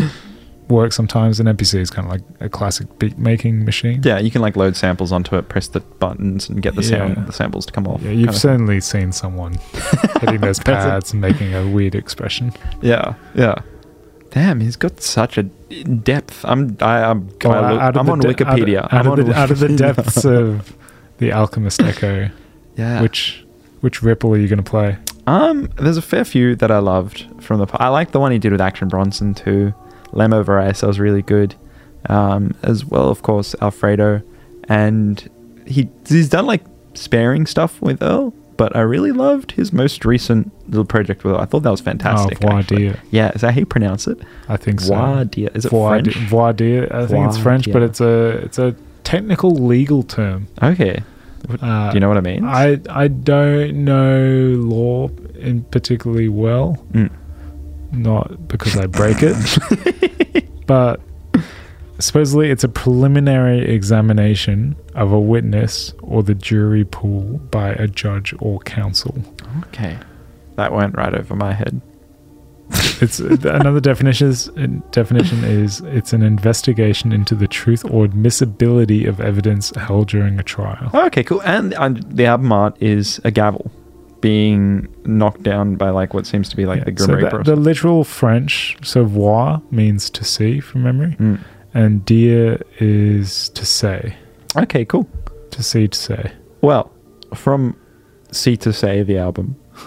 works. 0.68 0.96
Sometimes 0.96 1.40
an 1.40 1.46
MPC 1.46 1.78
is 1.80 1.90
kind 1.90 2.06
of 2.06 2.12
like 2.12 2.22
a 2.40 2.48
classic 2.48 2.98
beat 2.98 3.18
making 3.18 3.64
machine. 3.64 4.00
Yeah, 4.04 4.18
you 4.18 4.30
can 4.30 4.40
like 4.42 4.56
load 4.56 4.76
samples 4.76 5.12
onto 5.12 5.36
it, 5.36 5.48
press 5.48 5.68
the 5.68 5.80
buttons, 5.80 6.48
and 6.48 6.60
get 6.62 6.74
the 6.74 6.82
Yeah. 6.82 7.14
sound, 7.14 7.26
the 7.26 7.32
samples 7.32 7.66
to 7.66 7.72
come 7.72 7.86
off. 7.86 8.02
Yeah, 8.02 8.10
you've 8.12 8.30
of 8.30 8.36
certainly 8.36 8.80
seen 8.80 9.12
someone 9.12 9.58
hitting 10.20 10.40
those 10.40 10.58
pads 10.58 11.12
and 11.12 11.20
making 11.20 11.54
a 11.54 11.66
weird 11.68 11.94
expression. 11.94 12.52
Yeah, 12.82 13.14
yeah. 13.34 13.56
Damn, 14.30 14.60
he's 14.60 14.76
got 14.76 15.00
such 15.00 15.38
a 15.38 15.44
depth. 15.44 16.44
I'm, 16.44 16.76
I, 16.80 17.04
I'm, 17.04 17.28
Well, 17.42 17.52
I 17.64 17.72
look- 17.72 17.80
out 17.80 17.96
of 17.96 18.00
I'm 18.06 18.10
on 18.10 18.18
de- 18.18 18.34
Wikipedia. 18.34 18.82
Out, 18.84 18.92
I'm 18.92 19.06
of, 19.06 19.18
on 19.18 19.24
the, 19.24 19.34
out 19.34 19.50
of 19.50 19.58
the 19.60 19.68
depths 19.76 20.24
of 20.26 20.76
the 21.18 21.32
Alchemist 21.32 21.80
Echo, 21.80 22.28
yeah. 22.76 23.00
which 23.00 23.44
which 23.80 24.02
ripple 24.02 24.32
are 24.34 24.36
you 24.38 24.48
going 24.48 24.62
to 24.62 24.68
play? 24.68 24.98
Um, 25.26 25.70
there's 25.76 25.96
a 25.96 26.02
fair 26.02 26.24
few 26.24 26.54
that 26.56 26.70
I 26.70 26.78
loved 26.78 27.26
from 27.42 27.60
the. 27.60 27.66
I 27.74 27.88
like 27.88 28.10
the 28.12 28.20
one 28.20 28.30
he 28.32 28.38
did 28.38 28.52
with 28.52 28.60
Action 28.60 28.88
Bronson 28.88 29.32
too. 29.34 29.72
Lamb 30.12 30.32
Over 30.32 30.54
Rice 30.56 30.82
was 30.82 30.98
really 30.98 31.22
good, 31.22 31.54
um, 32.08 32.54
as 32.62 32.84
well 32.84 33.08
of 33.08 33.22
course 33.22 33.54
Alfredo, 33.60 34.22
and 34.68 35.28
he 35.66 35.88
he's 36.08 36.28
done 36.28 36.46
like 36.46 36.62
sparing 36.94 37.46
stuff 37.46 37.80
with 37.82 38.02
Earl. 38.02 38.32
But 38.56 38.74
I 38.74 38.80
really 38.80 39.12
loved 39.12 39.52
his 39.52 39.70
most 39.70 40.06
recent 40.06 40.50
little 40.70 40.86
project 40.86 41.24
with 41.24 41.34
Earl. 41.34 41.40
I 41.40 41.44
thought 41.44 41.62
that 41.64 41.70
was 41.70 41.82
fantastic. 41.82 42.38
Voir 42.40 42.60
actually. 42.60 42.94
Yeah, 43.10 43.30
is 43.34 43.42
that 43.42 43.52
how 43.52 43.60
you 43.60 43.66
pronounce 43.66 44.06
it? 44.06 44.18
I 44.48 44.56
think 44.56 44.80
so. 44.80 44.94
Voir. 44.94 45.24
Is 45.54 45.66
it 45.66 45.68
French? 45.70 46.14
di- 46.56 46.86
I 46.90 47.06
think 47.06 47.26
it's 47.28 47.36
French, 47.38 47.70
but 47.70 47.82
it's 47.82 48.00
a 48.00 48.28
it's 48.44 48.58
a 48.58 48.74
technical 49.04 49.50
legal 49.50 50.02
term. 50.02 50.46
Okay. 50.62 51.02
Uh, 51.60 51.90
Do 51.90 51.94
you 51.94 52.00
know 52.00 52.08
what 52.08 52.16
I 52.16 52.22
mean? 52.22 52.44
I 52.44 52.80
I 52.88 53.08
don't 53.08 53.84
know 53.84 54.56
law 54.64 55.10
in 55.38 55.62
particularly 55.64 56.28
well, 56.30 56.82
Mm. 56.92 57.10
Not 57.92 58.48
because 58.48 58.76
I 58.76 58.86
break 58.86 59.18
it, 59.20 60.46
but 60.66 61.00
supposedly 61.98 62.50
it's 62.50 62.64
a 62.64 62.68
preliminary 62.68 63.68
examination 63.68 64.76
of 64.94 65.12
a 65.12 65.20
witness 65.20 65.92
or 66.02 66.22
the 66.22 66.34
jury 66.34 66.84
pool 66.84 67.38
by 67.50 67.70
a 67.70 67.86
judge 67.86 68.34
or 68.38 68.58
counsel. 68.60 69.16
Okay. 69.68 69.98
That 70.56 70.72
went 70.72 70.96
right 70.96 71.14
over 71.14 71.34
my 71.34 71.52
head. 71.52 71.80
It's 73.00 73.20
another 73.20 73.78
definition 73.78 74.28
is 74.28 74.50
definition 74.90 75.44
is 75.44 75.80
it's 75.82 76.12
an 76.12 76.22
investigation 76.22 77.12
into 77.12 77.36
the 77.36 77.46
truth 77.46 77.84
or 77.84 78.04
admissibility 78.04 79.06
of 79.06 79.20
evidence 79.20 79.70
held 79.76 80.08
during 80.08 80.40
a 80.40 80.42
trial. 80.42 80.90
Okay, 80.92 81.22
cool. 81.22 81.42
And, 81.42 81.74
and 81.74 82.02
the 82.10 82.26
album 82.26 82.50
art 82.50 82.76
is 82.82 83.20
a 83.22 83.30
gavel 83.30 83.70
being 84.20 84.88
knocked 85.04 85.42
down 85.42 85.76
by 85.76 85.90
like 85.90 86.14
what 86.14 86.26
seems 86.26 86.48
to 86.48 86.56
be 86.56 86.64
like 86.66 86.84
the 86.84 86.90
Yeah, 86.90 86.96
Grim 86.96 87.06
so 87.08 87.14
Reaper. 87.14 87.38
the, 87.44 87.54
the 87.54 87.56
literal 87.56 88.02
French, 88.04 88.76
so 88.82 89.04
voir 89.04 89.60
means 89.70 90.08
to 90.10 90.24
see 90.24 90.60
from 90.60 90.82
memory, 90.82 91.10
something. 91.18 91.44
and 91.74 92.04
dire 92.04 92.60
is 92.78 93.48
to 93.50 93.64
say, 93.66 94.16
Mm. 94.54 94.62
Okay, 94.64 94.84
cool. 94.86 95.06
to 95.50 95.62
see, 95.62 95.86
to 95.88 95.98
say. 95.98 96.32
Well, 96.62 96.90
from 97.34 97.76
see 98.32 98.56
to 98.58 98.72
Say, 98.72 99.02
the 99.02 99.18
album, 99.18 99.56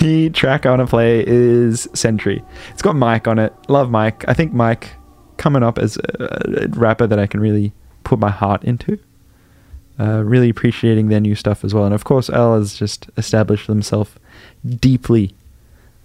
the 0.00 0.30
track 0.32 0.64
I 0.66 0.70
want 0.70 0.80
to 0.80 0.86
play 0.86 1.24
is 1.26 1.88
Sentry. 1.94 2.42
It's 2.72 2.82
got 2.82 2.96
Mike 2.96 3.26
on 3.28 3.38
it. 3.38 3.52
Love 3.68 3.90
Mike. 3.90 4.24
I 4.28 4.34
think 4.34 4.52
Mike 4.52 4.90
coming 5.36 5.62
up 5.62 5.78
as 5.78 5.96
a, 5.98 6.64
a 6.64 6.68
rapper 6.68 7.06
that 7.06 7.18
I 7.18 7.26
can 7.26 7.40
really 7.40 7.72
put 8.04 8.18
my 8.18 8.30
heart 8.30 8.64
into. 8.64 8.98
Uh, 10.00 10.22
really 10.24 10.48
appreciating 10.48 11.08
their 11.08 11.18
new 11.18 11.34
stuff 11.34 11.64
as 11.64 11.74
well. 11.74 11.84
And 11.84 11.92
of 11.92 12.04
course, 12.04 12.30
L 12.30 12.54
has 12.54 12.74
just 12.78 13.10
established 13.16 13.66
themselves 13.66 14.10
deeply 14.64 15.34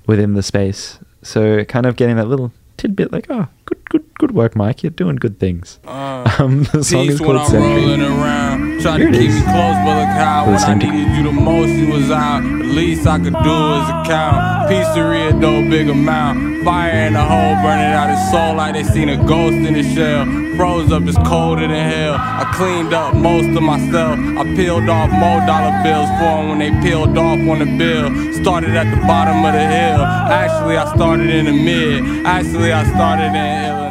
within 0.07 0.33
the 0.33 0.41
space. 0.41 0.97
So 1.21 1.63
kind 1.65 1.85
of 1.85 1.95
getting 1.95 2.15
that 2.15 2.27
little 2.27 2.51
tidbit 2.77 3.11
like, 3.11 3.27
oh, 3.29 3.47
good, 3.65 3.82
good, 3.93 4.05
good 4.19 4.31
work, 4.31 4.55
Mike. 4.55 4.83
You're 4.83 4.89
doing 5.03 5.15
good 5.17 5.39
things. 5.39 5.79
Uh, 5.87 6.09
Um, 6.39 6.63
the 6.73 6.83
song 6.83 7.05
is 7.13 7.19
called 7.19 7.37
I'm 7.37 7.49
Sentry. 7.49 7.83
rolling 7.85 8.01
around. 8.01 8.81
Try 8.81 8.97
Here 8.97 9.11
to 9.11 9.17
keep 9.17 9.29
is. 9.29 9.35
me 9.35 9.41
close, 9.53 9.77
but 9.85 9.95
look 10.01 10.13
how 10.23 10.45
when 10.47 10.57
I 10.57 10.73
needed 10.73 11.09
you 11.17 11.23
the 11.23 11.31
most, 11.31 11.69
you 11.81 11.87
was 11.93 12.09
out. 12.11 12.41
The 12.41 12.69
least 12.79 13.05
I 13.07 13.17
could 13.19 13.37
do 13.49 13.57
is 13.79 13.85
account. 14.01 14.37
Pizzeria, 14.69 15.29
though, 15.39 15.61
big 15.69 15.89
amount. 15.89 16.63
Fire 16.65 16.91
in 17.07 17.13
the 17.13 17.21
hole, 17.33 17.53
burning 17.63 17.93
out 17.99 18.09
his 18.09 18.23
soul 18.31 18.55
like 18.55 18.73
they 18.73 18.83
seen 18.83 19.09
a 19.09 19.17
ghost 19.33 19.55
in 19.67 19.75
his 19.75 19.89
shell. 19.93 20.25
Froze 20.57 20.91
up, 20.91 21.03
it's 21.03 21.17
colder 21.29 21.67
than 21.67 21.85
hell. 21.93 22.15
I 22.15 22.45
cleaned 22.55 22.93
up 22.93 23.13
most 23.15 23.49
of 23.57 23.63
myself. 23.63 24.17
I 24.41 24.43
peeled 24.55 24.89
off 24.89 25.09
more 25.11 25.39
dollar 25.45 25.73
bills 25.83 26.09
for 26.17 26.31
'em 26.39 26.49
when 26.49 26.59
they 26.63 26.71
peeled 26.81 27.17
off 27.17 27.39
on 27.51 27.59
the 27.63 27.69
bill. 27.81 28.07
Started 28.41 28.71
at 28.81 28.87
the 28.93 28.99
bottom 29.05 29.37
of 29.45 29.53
the 29.53 29.65
hill. 29.77 30.01
Actually, 30.43 30.77
I 30.77 30.85
started 30.95 31.29
in 31.29 31.45
the 31.45 31.51
mid. 31.69 32.25
Actually, 32.25 32.71
I 32.71 32.83
started 32.95 33.31
in 33.45 33.82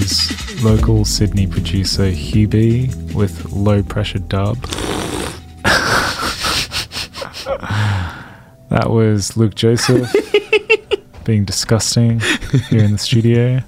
That 0.00 0.08
was 0.08 0.64
local 0.64 1.04
Sydney 1.04 1.46
producer 1.46 2.10
Hubie 2.10 3.12
with 3.12 3.52
low 3.52 3.82
pressure 3.82 4.18
dub. 4.18 4.56
that 8.70 8.86
was 8.88 9.36
Luke 9.36 9.54
Joseph 9.54 10.10
being 11.24 11.44
disgusting 11.44 12.20
here 12.70 12.82
in 12.82 12.92
the 12.92 12.98
studio. 12.98 13.60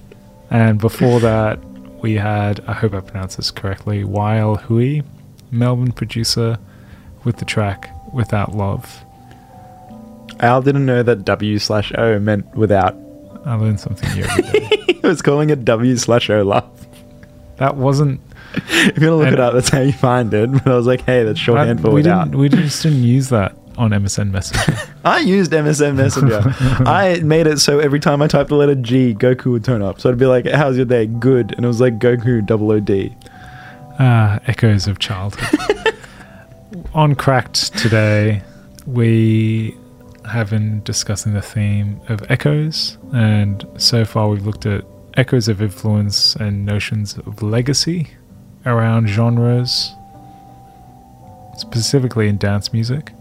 And 0.51 0.81
before 0.81 1.21
that, 1.21 1.59
we 2.01 2.15
had, 2.15 2.61
I 2.67 2.73
hope 2.73 2.95
I 2.95 3.01
pronounced 3.01 3.37
this 3.37 3.51
correctly, 3.51 4.03
Weil 4.03 4.57
Hui, 4.57 5.03
Melbourne 5.51 5.93
producer, 5.93 6.59
with 7.25 7.37
the 7.37 7.45
track 7.45 7.91
Without 8.11 8.55
Love. 8.55 9.05
Al 10.41 10.63
didn't 10.63 10.87
know 10.87 11.03
that 11.03 11.27
W 11.27 11.59
slash 11.59 11.93
O 11.99 12.19
meant 12.19 12.55
without. 12.57 12.97
I 13.45 13.55
learned 13.57 13.81
something 13.81 14.13
new 14.15 14.25
every 14.25 14.43
day. 14.43 14.69
he 15.03 15.07
was 15.07 15.23
calling 15.23 15.51
it 15.51 15.65
W 15.65 15.97
slash 15.97 16.31
O 16.31 16.43
love. 16.43 16.87
that 17.57 17.77
wasn't. 17.77 18.21
If 18.55 18.99
you 18.99 19.11
want 19.11 19.23
to 19.23 19.25
look 19.25 19.33
it 19.33 19.41
up, 19.41 19.55
that's 19.55 19.71
how 19.71 19.81
you 19.81 19.93
find 19.93 20.33
it. 20.35 20.51
But 20.53 20.67
I 20.69 20.77
was 20.77 20.87
like, 20.87 21.01
hey, 21.03 21.25
that's 21.25 21.39
shorthand 21.39 21.79
that- 21.79 21.83
for 21.83 21.89
we, 21.89 21.95
without. 22.03 22.25
didn't, 22.25 22.39
we 22.39 22.49
just 22.49 22.83
didn't 22.83 23.03
use 23.03 23.31
that 23.31 23.57
on 23.79 23.91
MSN 23.91 24.31
Messenger. 24.31 24.77
I 25.05 25.21
used 25.21 25.51
MSN 25.53 25.95
Messenger. 25.97 26.43
I 26.87 27.21
made 27.21 27.47
it 27.47 27.59
so 27.59 27.79
every 27.79 27.99
time 28.01 28.21
I 28.21 28.29
typed 28.29 28.51
the 28.51 28.55
letter 28.57 28.75
G, 28.75 29.15
Goku 29.15 29.47
would 29.53 29.65
turn 29.65 29.81
up. 29.83 30.01
So 30.01 30.11
I'd 30.11 30.19
be 30.19 30.27
like, 30.27 30.47
how's 30.47 30.77
your 30.77 30.85
day? 30.85 31.07
Good. 31.07 31.53
And 31.57 31.65
it 31.65 31.69
was 31.69 31.81
like 31.81 31.99
Goku 31.99 32.45
double 32.47 32.71
OD. 32.73 33.15
Ah, 33.99 34.39
echoes 34.47 34.87
of 34.87 34.99
childhood. 34.99 35.95
On 36.95 37.15
Cracked 37.15 37.77
today, 37.79 38.43
we 38.87 39.75
have 40.33 40.51
been 40.51 40.83
discussing 40.83 41.33
the 41.35 41.43
theme 41.43 42.01
of 42.09 42.23
echoes, 42.31 42.99
and 43.13 43.65
so 43.77 44.05
far 44.05 44.29
we've 44.29 44.45
looked 44.47 44.67
at 44.67 44.85
echoes 45.15 45.49
of 45.49 45.61
influence 45.63 46.35
and 46.37 46.65
notions 46.67 47.17
of 47.19 47.43
legacy 47.43 48.09
around 48.65 49.09
genres, 49.09 49.93
specifically 51.57 52.29
in 52.29 52.39
dance 52.39 52.73
music. 52.73 53.13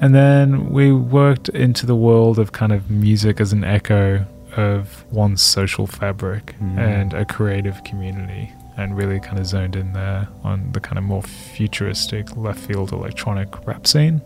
And 0.00 0.14
then 0.14 0.70
we 0.70 0.92
worked 0.92 1.48
into 1.48 1.86
the 1.86 1.96
world 1.96 2.38
of 2.38 2.52
kind 2.52 2.72
of 2.72 2.90
music 2.90 3.40
as 3.40 3.52
an 3.52 3.64
echo 3.64 4.26
of 4.56 5.04
one's 5.10 5.42
social 5.42 5.86
fabric 5.86 6.54
Mm. 6.60 6.78
and 6.78 7.12
a 7.14 7.24
creative 7.24 7.82
community, 7.84 8.52
and 8.76 8.96
really 8.96 9.20
kind 9.20 9.38
of 9.38 9.46
zoned 9.46 9.76
in 9.76 9.92
there 9.94 10.28
on 10.44 10.72
the 10.72 10.80
kind 10.80 10.98
of 10.98 11.04
more 11.04 11.22
futuristic 11.22 12.36
left 12.36 12.60
field 12.60 12.92
electronic 12.92 13.66
rap 13.66 13.86
scene. 13.86 14.20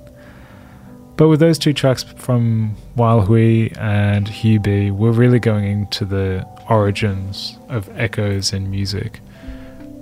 But 1.21 1.29
with 1.29 1.39
those 1.41 1.59
two 1.59 1.75
tracks 1.75 2.03
from 2.03 2.75
Weil 2.97 3.21
Hui 3.21 3.69
and 3.79 4.27
Hubie, 4.27 4.91
we're 4.91 5.11
really 5.13 5.39
going 5.39 5.67
into 5.67 6.07
the 6.07 6.47
origins 6.71 7.59
of 7.69 7.91
echoes 8.01 8.55
in 8.55 8.71
music, 8.71 9.19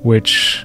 which 0.05 0.65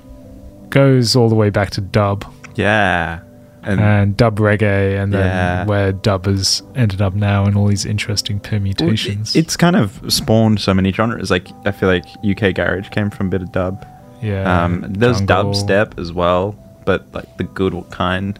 goes 0.69 1.15
all 1.15 1.27
the 1.27 1.33
way 1.33 1.49
back 1.49 1.71
to 1.71 1.81
dub 1.81 2.23
Yeah. 2.53 3.21
And, 3.63 3.79
and 3.79 4.15
dub 4.15 4.37
reggae, 4.37 5.01
and 5.01 5.11
then 5.11 5.25
Yeah. 5.25 5.65
where 5.65 5.91
dub 5.91 6.27
has 6.27 6.61
ended 6.75 7.01
up 7.01 7.15
now 7.15 7.47
in 7.47 7.55
all 7.57 7.65
these 7.65 7.83
interesting 7.85 8.39
permutations. 8.39 9.35
it's 9.35 9.57
kind 9.57 9.75
of 9.75 10.01
spawned 10.13 10.59
so 10.59 10.71
many 10.75 10.91
genres. 10.91 11.31
Like, 11.31 11.47
I 11.65 11.71
feel 11.71 11.89
like 11.89 12.05
UK 12.23 12.53
Garage 12.53 12.89
came 12.89 13.09
from 13.09 13.25
a 13.25 13.29
bit 13.31 13.41
of 13.41 13.51
dub. 13.51 13.83
yeah, 14.21 14.65
Um, 14.65 14.85
there's 14.87 15.17
jungle. 15.19 15.51
dubstep 15.53 15.97
as 15.97 16.13
well, 16.13 16.55
but 16.85 17.07
like 17.11 17.37
the 17.37 17.43
good 17.45 17.73
kind. 17.89 18.37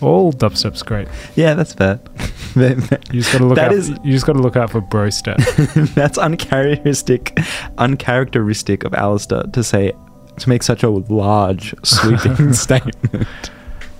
All 0.00 0.32
dubstep's 0.32 0.82
great. 0.82 1.08
Yeah, 1.36 1.54
that's 1.54 1.74
fair. 1.74 2.00
You 2.56 2.74
just 3.20 3.32
got 3.32 3.38
to 3.38 3.44
look 3.46 3.56
That 3.56 3.66
out. 3.68 3.72
is- 3.72 3.90
you 4.02 4.12
just 4.12 4.26
got 4.26 4.32
to 4.32 4.40
look 4.40 4.56
out 4.56 4.70
for 4.70 4.80
bro 4.80 5.08
step. 5.10 5.36
That's 5.94 6.18
uncharacteristic, 6.18 7.38
uncharacteristic 7.78 8.82
of 8.84 8.92
Alistair 8.94 9.44
to 9.52 9.62
say 9.62 9.92
to 10.38 10.48
make 10.48 10.62
such 10.64 10.82
a 10.82 10.88
large 10.90 11.74
sweeping 11.84 12.52
statement. 12.54 13.26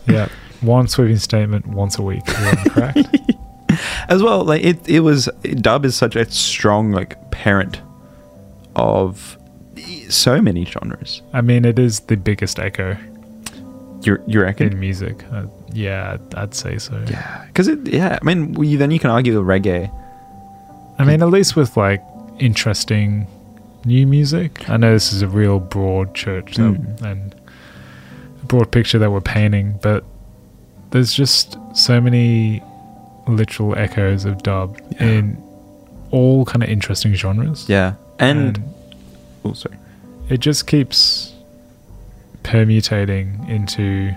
yeah, 0.09 0.29
one 0.63 0.89
sweeping 0.89 1.19
statement 1.19 1.67
once 1.69 1.97
a 1.99 2.03
week. 2.03 2.23
You're 2.27 2.49
on 2.49 2.57
crack. 2.71 2.97
As 4.09 4.21
well, 4.23 4.45
like 4.45 4.65
it, 4.65 4.89
it 4.89 5.01
was 5.01 5.27
dub 5.61 5.85
is 5.85 5.95
such 5.95 6.17
a 6.17 6.29
strong 6.31 6.91
like 6.91 7.31
parent 7.31 7.81
of 8.75 9.39
so 10.09 10.43
many 10.43 10.65
genres. 10.65 11.23
I 11.33 11.41
mean, 11.41 11.65
it 11.65 11.79
is 11.79 12.01
the 12.01 12.17
biggest 12.17 12.59
echo 12.59 12.97
You 14.03 14.19
you 14.27 14.41
reckon? 14.41 14.73
in 14.73 14.81
music. 14.81 15.25
Uh, 15.33 15.45
yeah, 15.73 16.17
I'd, 16.37 16.55
say 16.55 16.79
so. 16.79 17.03
Yeah, 17.09 17.45
because 17.47 17.69
it. 17.69 17.87
Yeah, 17.87 18.19
I 18.21 18.25
mean, 18.25 18.55
you, 18.63 18.79
then 18.79 18.91
you 18.91 18.99
can 18.99 19.11
argue 19.11 19.35
the 19.35 19.43
reggae. 19.43 19.91
I 20.99 21.05
mean, 21.05 21.23
at 21.23 21.29
least 21.29 21.57
with 21.57 21.77
like 21.77 22.03
interesting 22.39 23.27
new 23.85 24.07
music. 24.07 24.69
I 24.69 24.77
know 24.77 24.93
this 24.93 25.13
is 25.13 25.23
a 25.23 25.29
real 25.29 25.59
broad 25.59 26.15
church 26.15 26.57
that, 26.57 26.63
Mm. 26.63 27.03
and 27.03 27.35
broad 28.45 28.71
picture 28.71 28.99
that 28.99 29.11
we're 29.11 29.21
painting, 29.21 29.79
but 29.83 30.05
there's 30.91 31.13
just 31.15 31.57
so 31.75 32.01
many 32.01 32.63
literal 33.29 33.77
echoes 33.79 34.25
of 34.25 34.43
dub 34.43 34.79
Yeah. 34.93 35.07
in 35.07 35.43
all 36.11 36.45
kind 36.45 36.63
of 36.63 36.69
interesting 36.69 37.15
genres. 37.15 37.67
Yeah, 37.69 37.95
and, 38.19 38.63
oh, 39.45 39.53
sorry. 39.53 39.77
it 40.29 40.41
just 40.41 40.67
keeps 40.67 41.30
permutating 42.43 43.49
into 43.49 44.13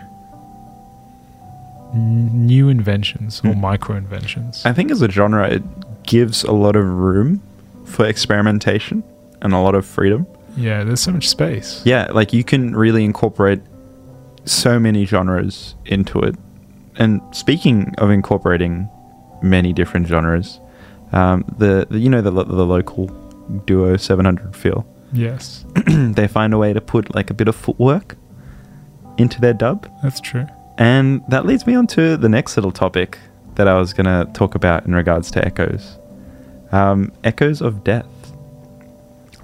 new 1.93 2.69
inventions 2.69 3.41
or 3.43 3.53
Hmm. 3.53 3.61
micro 3.61 3.95
inventions. 3.95 4.63
I 4.65 4.73
think 4.73 4.89
as 4.91 5.01
a 5.01 5.09
genre, 5.09 5.47
it 5.47 5.63
gives 6.03 6.43
a 6.43 6.51
lot 6.51 6.75
of 6.75 6.85
room 6.87 7.41
for 7.85 8.05
experimentation 8.05 9.03
and 9.41 9.53
a 9.53 9.59
lot 9.59 9.75
of 9.75 9.85
freedom. 9.85 10.25
Yeah, 10.57 10.83
there's 10.83 11.01
so 11.01 11.11
much 11.11 11.29
space. 11.29 11.81
Yeah, 11.85 12.07
like 12.11 12.33
you 12.33 12.43
can 12.43 12.75
really 12.75 13.03
incorporate 13.05 13.61
so 14.45 14.79
many 14.79 15.05
genres 15.05 15.75
into 15.85 16.19
it. 16.19 16.35
And 16.97 17.21
speaking 17.31 17.93
of 17.97 18.09
incorporating 18.09 18.89
many 19.41 19.73
different 19.73 20.07
genres, 20.07 20.59
um, 21.11 21.43
the, 21.57 21.87
the 21.89 21.99
you 21.99 22.09
know 22.09 22.21
the 22.21 22.31
the 22.31 22.65
local 22.65 23.07
duo 23.65 23.97
700 23.97 24.55
feel, 24.55 24.85
Yes, 25.13 25.65
they 25.87 26.27
find 26.27 26.53
a 26.53 26.57
way 26.57 26.73
to 26.73 26.81
put 26.81 27.13
like 27.15 27.29
a 27.29 27.33
bit 27.33 27.47
of 27.47 27.55
footwork 27.55 28.15
into 29.17 29.39
their 29.39 29.53
dub, 29.53 29.87
that's 30.01 30.19
true. 30.19 30.45
and 30.77 31.21
that 31.29 31.45
leads 31.45 31.67
me 31.67 31.75
on 31.75 31.87
to 31.87 32.17
the 32.17 32.29
next 32.29 32.57
little 32.57 32.71
topic 32.71 33.19
that 33.55 33.67
I 33.67 33.77
was 33.77 33.93
going 33.93 34.05
to 34.07 34.31
talk 34.33 34.55
about 34.55 34.85
in 34.87 34.95
regards 34.95 35.29
to 35.31 35.45
echoes. 35.45 35.97
Um, 36.71 37.11
echoes 37.23 37.61
of 37.61 37.83
death. 37.83 38.07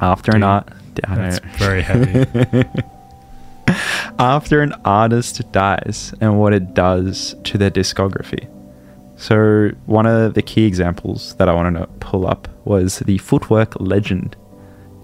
After 0.02 0.36
an 0.36 0.42
art. 0.42 0.68
That's 1.08 1.40
very 1.58 1.84
heavy. 1.84 2.26
after 4.20 4.62
an 4.62 4.74
artist 4.84 5.50
dies 5.52 6.14
and 6.20 6.40
what 6.40 6.54
it 6.54 6.74
does 6.74 7.36
to 7.44 7.58
their 7.58 7.70
discography. 7.70 8.48
So, 9.18 9.70
one 9.86 10.06
of 10.06 10.34
the 10.34 10.42
key 10.42 10.66
examples 10.66 11.36
that 11.36 11.48
I 11.50 11.54
wanted 11.54 11.80
to 11.80 11.88
pull 12.00 12.26
up 12.26 12.48
was 12.66 13.00
the 13.00 13.18
footwork 13.20 13.80
legend, 13.80 14.36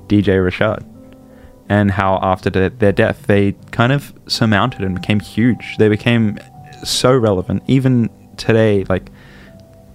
DJ 0.08 0.38
Rashad, 0.38 0.86
and 1.70 1.92
how 1.92 2.20
after 2.22 2.50
the, 2.50 2.74
their 2.78 2.92
death, 2.92 3.28
they 3.28 3.54
kind 3.72 3.92
of 3.92 4.14
surmounted 4.28 4.82
and 4.82 4.96
became 4.96 5.20
huge. 5.20 5.78
They 5.78 5.90
became 5.90 6.38
so 6.84 7.16
relevant. 7.16 7.64
Even 7.68 8.10
today, 8.38 8.84
like 8.90 9.10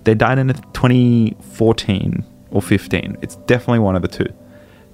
they 0.04 0.14
died 0.14 0.38
in 0.38 0.48
2014 0.48 2.24
or 2.50 2.62
15. 2.62 3.16
It's 3.22 3.36
definitely 3.36 3.78
one 3.80 3.96
of 3.96 4.02
the 4.02 4.08
two. 4.08 4.26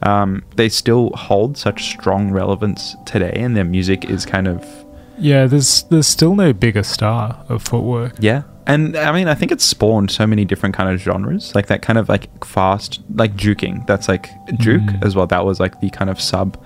Um, 0.02 0.44
they 0.56 0.68
still 0.68 1.10
hold 1.10 1.56
such 1.56 1.86
strong 1.86 2.30
relevance 2.30 2.96
today, 3.06 3.32
and 3.34 3.56
their 3.56 3.64
music 3.64 4.10
is 4.10 4.26
kind 4.26 4.46
of 4.46 4.85
Yeah, 5.18 5.46
there's 5.46 5.82
there's 5.84 6.06
still 6.06 6.34
no 6.34 6.52
bigger 6.52 6.82
star 6.82 7.44
of 7.48 7.62
footwork. 7.62 8.14
yeah. 8.20 8.42
And 8.68 8.96
I 8.96 9.12
mean, 9.12 9.28
I 9.28 9.34
think 9.34 9.52
it's 9.52 9.64
spawned 9.64 10.10
so 10.10 10.26
many 10.26 10.44
different 10.44 10.74
kind 10.74 10.92
of 10.92 11.00
genres, 11.00 11.54
like 11.54 11.68
that 11.68 11.82
kind 11.82 11.98
of 12.00 12.08
like 12.08 12.44
fast, 12.44 13.00
like 13.14 13.36
juking. 13.36 13.86
That's 13.86 14.08
like 14.08 14.28
juke 14.58 14.82
Mm. 14.82 15.04
as 15.04 15.14
well. 15.14 15.26
That 15.28 15.44
was 15.44 15.60
like 15.60 15.80
the 15.80 15.88
kind 15.90 16.10
of 16.10 16.20
sub 16.20 16.60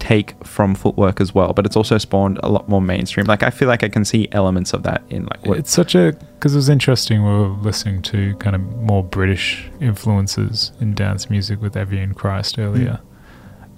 take 0.00 0.34
from 0.44 0.74
footwork 0.74 1.20
as 1.20 1.32
well. 1.34 1.52
But 1.52 1.64
it's 1.64 1.76
also 1.76 1.96
spawned 1.98 2.40
a 2.42 2.48
lot 2.48 2.68
more 2.68 2.82
mainstream. 2.82 3.26
Like 3.26 3.44
I 3.44 3.50
feel 3.50 3.68
like 3.68 3.84
I 3.84 3.88
can 3.88 4.04
see 4.04 4.28
elements 4.32 4.72
of 4.72 4.82
that 4.82 5.02
in 5.10 5.26
like 5.26 5.46
what 5.46 5.58
It's 5.58 5.70
such 5.70 5.94
a 5.94 6.12
because 6.34 6.54
it 6.54 6.58
was 6.58 6.68
interesting. 6.68 7.22
We 7.24 7.30
were 7.30 7.48
listening 7.48 8.02
to 8.02 8.34
kind 8.36 8.56
of 8.56 8.62
more 8.78 9.04
British 9.04 9.70
influences 9.80 10.72
in 10.80 10.94
dance 10.94 11.30
music 11.30 11.62
with 11.62 11.76
Evian 11.76 12.14
Christ 12.14 12.58
earlier, 12.58 12.98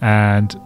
and 0.01 0.59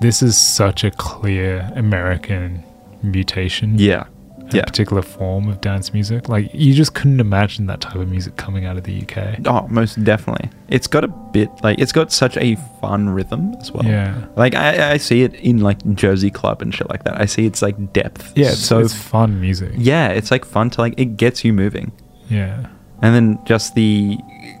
this 0.00 0.22
is 0.22 0.38
such 0.38 0.84
a 0.84 0.92
clear 0.92 1.68
American 1.74 2.62
mutation. 3.02 3.78
yeah, 3.78 4.06
a 4.52 4.56
yeah. 4.56 4.64
particular 4.64 5.02
form 5.02 5.48
of 5.48 5.60
dance 5.60 5.92
music. 5.92 6.28
Like 6.28 6.50
you 6.54 6.74
just 6.74 6.94
couldn't 6.94 7.20
imagine 7.20 7.66
that 7.66 7.80
type 7.80 7.96
of 7.96 8.08
music 8.08 8.36
coming 8.36 8.64
out 8.64 8.76
of 8.76 8.84
the 8.84 9.02
UK. 9.02 9.40
Oh, 9.46 9.66
most 9.68 10.02
definitely. 10.04 10.50
It's 10.68 10.86
got 10.86 11.04
a 11.04 11.08
bit 11.08 11.50
like 11.62 11.78
it's 11.78 11.92
got 11.92 12.12
such 12.12 12.36
a 12.36 12.56
fun 12.80 13.10
rhythm 13.10 13.54
as 13.60 13.72
well. 13.72 13.84
Yeah. 13.84 14.26
Like 14.36 14.54
I, 14.54 14.92
I 14.92 14.96
see 14.96 15.22
it 15.22 15.34
in 15.34 15.58
like 15.60 15.78
Jersey 15.94 16.30
Club 16.30 16.62
and 16.62 16.74
shit 16.74 16.88
like 16.88 17.04
that. 17.04 17.20
I 17.20 17.26
see 17.26 17.46
it's 17.46 17.62
like 17.62 17.92
depth. 17.92 18.36
Yeah, 18.36 18.48
it's, 18.48 18.58
so 18.58 18.78
it's 18.78 18.94
fun 18.94 19.40
music. 19.40 19.72
yeah, 19.76 20.08
it's 20.08 20.30
like 20.30 20.44
fun 20.44 20.70
to 20.70 20.80
like 20.80 20.94
it 20.98 21.16
gets 21.16 21.44
you 21.44 21.52
moving. 21.52 21.92
Yeah. 22.30 22.66
and 23.00 23.14
then 23.14 23.38
just 23.46 23.74
the 23.74 24.18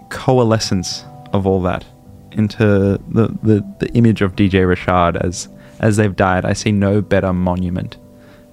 coalescence 0.08 1.04
of 1.34 1.46
all 1.46 1.60
that 1.62 1.84
into 2.32 2.98
the, 3.08 3.28
the, 3.42 3.74
the 3.78 3.90
image 3.92 4.22
of 4.22 4.34
DJ 4.34 4.64
Rashad 4.64 5.22
as 5.22 5.48
as 5.80 5.96
they've 5.96 6.14
died. 6.14 6.44
I 6.44 6.52
see 6.54 6.72
no 6.72 7.00
better 7.00 7.32
monument. 7.32 7.98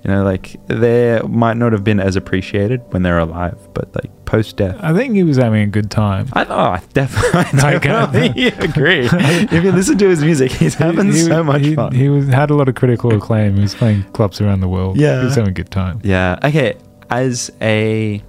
You 0.05 0.11
know, 0.11 0.23
like 0.23 0.55
they 0.67 1.19
might 1.27 1.57
not 1.57 1.71
have 1.71 1.83
been 1.83 1.99
as 1.99 2.15
appreciated 2.15 2.81
when 2.93 3.01
they're 3.01 3.17
alive, 3.17 3.57
but 3.73 3.93
like 3.95 4.11
post 4.25 4.55
death. 4.57 4.77
I 4.79 4.93
think 4.93 5.15
he 5.15 5.23
was 5.23 5.37
having 5.37 5.63
a 5.63 5.67
good 5.67 5.89
time. 5.89 6.27
I, 6.33 6.45
oh, 6.45 6.55
I 6.55 6.81
definitely, 6.93 7.59
I 7.59 7.79
definitely 7.79 8.51
uh, 8.51 8.63
agree. 8.63 9.09
if 9.11 9.63
you 9.63 9.71
listen 9.71 9.97
to 9.97 10.07
his 10.07 10.21
music, 10.23 10.51
he's 10.51 10.75
having 10.75 11.07
He- 11.07 11.21
so 11.21 11.43
much 11.43 11.61
he, 11.63 11.73
fun. 11.73 11.91
He 11.95 12.07
was 12.09 12.27
had 12.27 12.51
a 12.51 12.53
lot 12.53 12.69
of 12.69 12.75
critical 12.75 13.15
acclaim. 13.15 13.55
He 13.55 13.61
was 13.63 13.73
playing 13.73 14.03
clubs 14.13 14.39
around 14.39 14.59
the 14.59 14.67
world. 14.67 14.95
Yeah. 14.97 15.21
He 15.21 15.25
was 15.25 15.33
having 15.35 15.49
a 15.49 15.53
good 15.53 15.71
time. 15.71 15.99
Yeah. 16.03 16.37
Okay. 16.43 16.77
As 17.09 17.51
a 17.59 18.21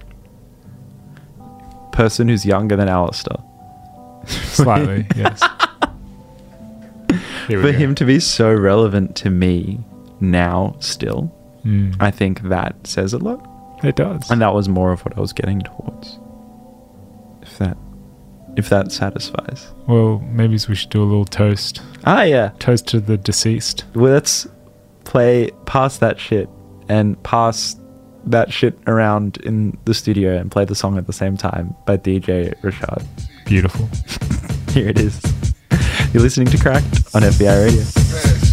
person 1.91 2.27
who's 2.27 2.43
younger 2.43 2.75
than 2.75 2.89
Alistair, 2.89 3.37
Slightly, 4.25 5.05
yes. 5.15 5.39
For 7.45 7.61
go. 7.61 7.71
him 7.71 7.93
to 7.95 8.03
be 8.05 8.19
so 8.19 8.51
relevant 8.53 9.15
to 9.17 9.29
me 9.29 9.79
now, 10.19 10.75
still, 10.79 11.31
Mm. 11.67 11.95
I 11.99 12.11
think 12.11 12.41
that 12.43 12.87
says 12.87 13.13
a 13.13 13.17
lot. 13.17 13.45
it 13.83 13.95
does. 13.95 14.31
And 14.31 14.41
that 14.41 14.53
was 14.53 14.69
more 14.69 14.91
of 14.93 15.01
what 15.03 15.17
I 15.17 15.19
was 15.19 15.33
getting 15.33 15.59
towards. 15.61 16.17
If 17.41 17.57
that, 17.57 17.77
if 18.55 18.69
that 18.69 18.91
satisfies. 18.91 19.67
well, 19.87 20.19
maybe 20.19 20.57
we 20.67 20.75
should 20.75 20.89
do 20.89 21.03
a 21.03 21.05
little 21.05 21.25
toast. 21.25 21.81
Ah, 22.05 22.23
yeah. 22.23 22.51
Toast 22.59 22.87
to 22.87 22.99
the 22.99 23.17
deceased. 23.17 23.83
Well, 23.93 24.13
let's 24.13 24.47
play 25.03 25.51
pass 25.65 25.97
that 25.99 26.19
shit 26.19 26.49
and 26.89 27.21
pass 27.23 27.75
that 28.25 28.51
shit 28.51 28.77
around 28.87 29.37
in 29.37 29.77
the 29.85 29.93
studio 29.93 30.37
and 30.37 30.51
play 30.51 30.65
the 30.65 30.75
song 30.75 30.97
at 30.97 31.07
the 31.07 31.13
same 31.13 31.37
time 31.37 31.75
by 31.85 31.97
DJ 31.97 32.53
Rashad. 32.61 33.05
Beautiful. 33.45 33.87
Here 34.73 34.89
it 34.89 34.99
is. 34.99 35.21
You're 36.13 36.23
listening 36.23 36.47
to 36.47 36.57
Cracked 36.57 37.15
on 37.15 37.21
FBI 37.21 37.65
Radio. 37.65 38.46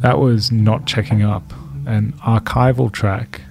That 0.00 0.18
was 0.18 0.50
Not 0.50 0.86
Checking 0.86 1.20
Up, 1.20 1.52
an 1.84 2.14
archival 2.24 2.90
track 2.90 3.42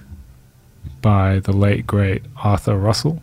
by 1.00 1.38
the 1.38 1.52
late 1.52 1.86
great 1.86 2.24
Arthur 2.42 2.76
Russell 2.76 3.22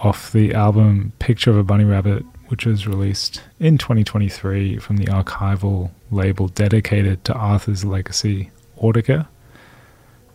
off 0.00 0.30
the 0.30 0.52
album 0.52 1.12
Picture 1.20 1.50
of 1.50 1.56
a 1.56 1.62
Bunny 1.62 1.84
Rabbit, 1.84 2.24
which 2.48 2.66
was 2.66 2.86
released 2.86 3.40
in 3.58 3.78
2023 3.78 4.76
from 4.76 4.98
the 4.98 5.06
archival 5.06 5.90
label 6.10 6.48
dedicated 6.48 7.24
to 7.24 7.32
Arthur's 7.32 7.86
legacy, 7.86 8.50
Audika. 8.78 9.26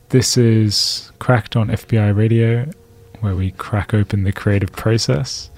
This 0.09 0.35
is 0.35 1.11
Cracked 1.19 1.55
on 1.55 1.67
FBI 1.67 2.17
Radio, 2.17 2.71
where 3.19 3.35
we 3.35 3.51
crack 3.51 3.93
open 3.93 4.23
the 4.23 4.31
creative 4.31 4.71
process. 4.71 5.51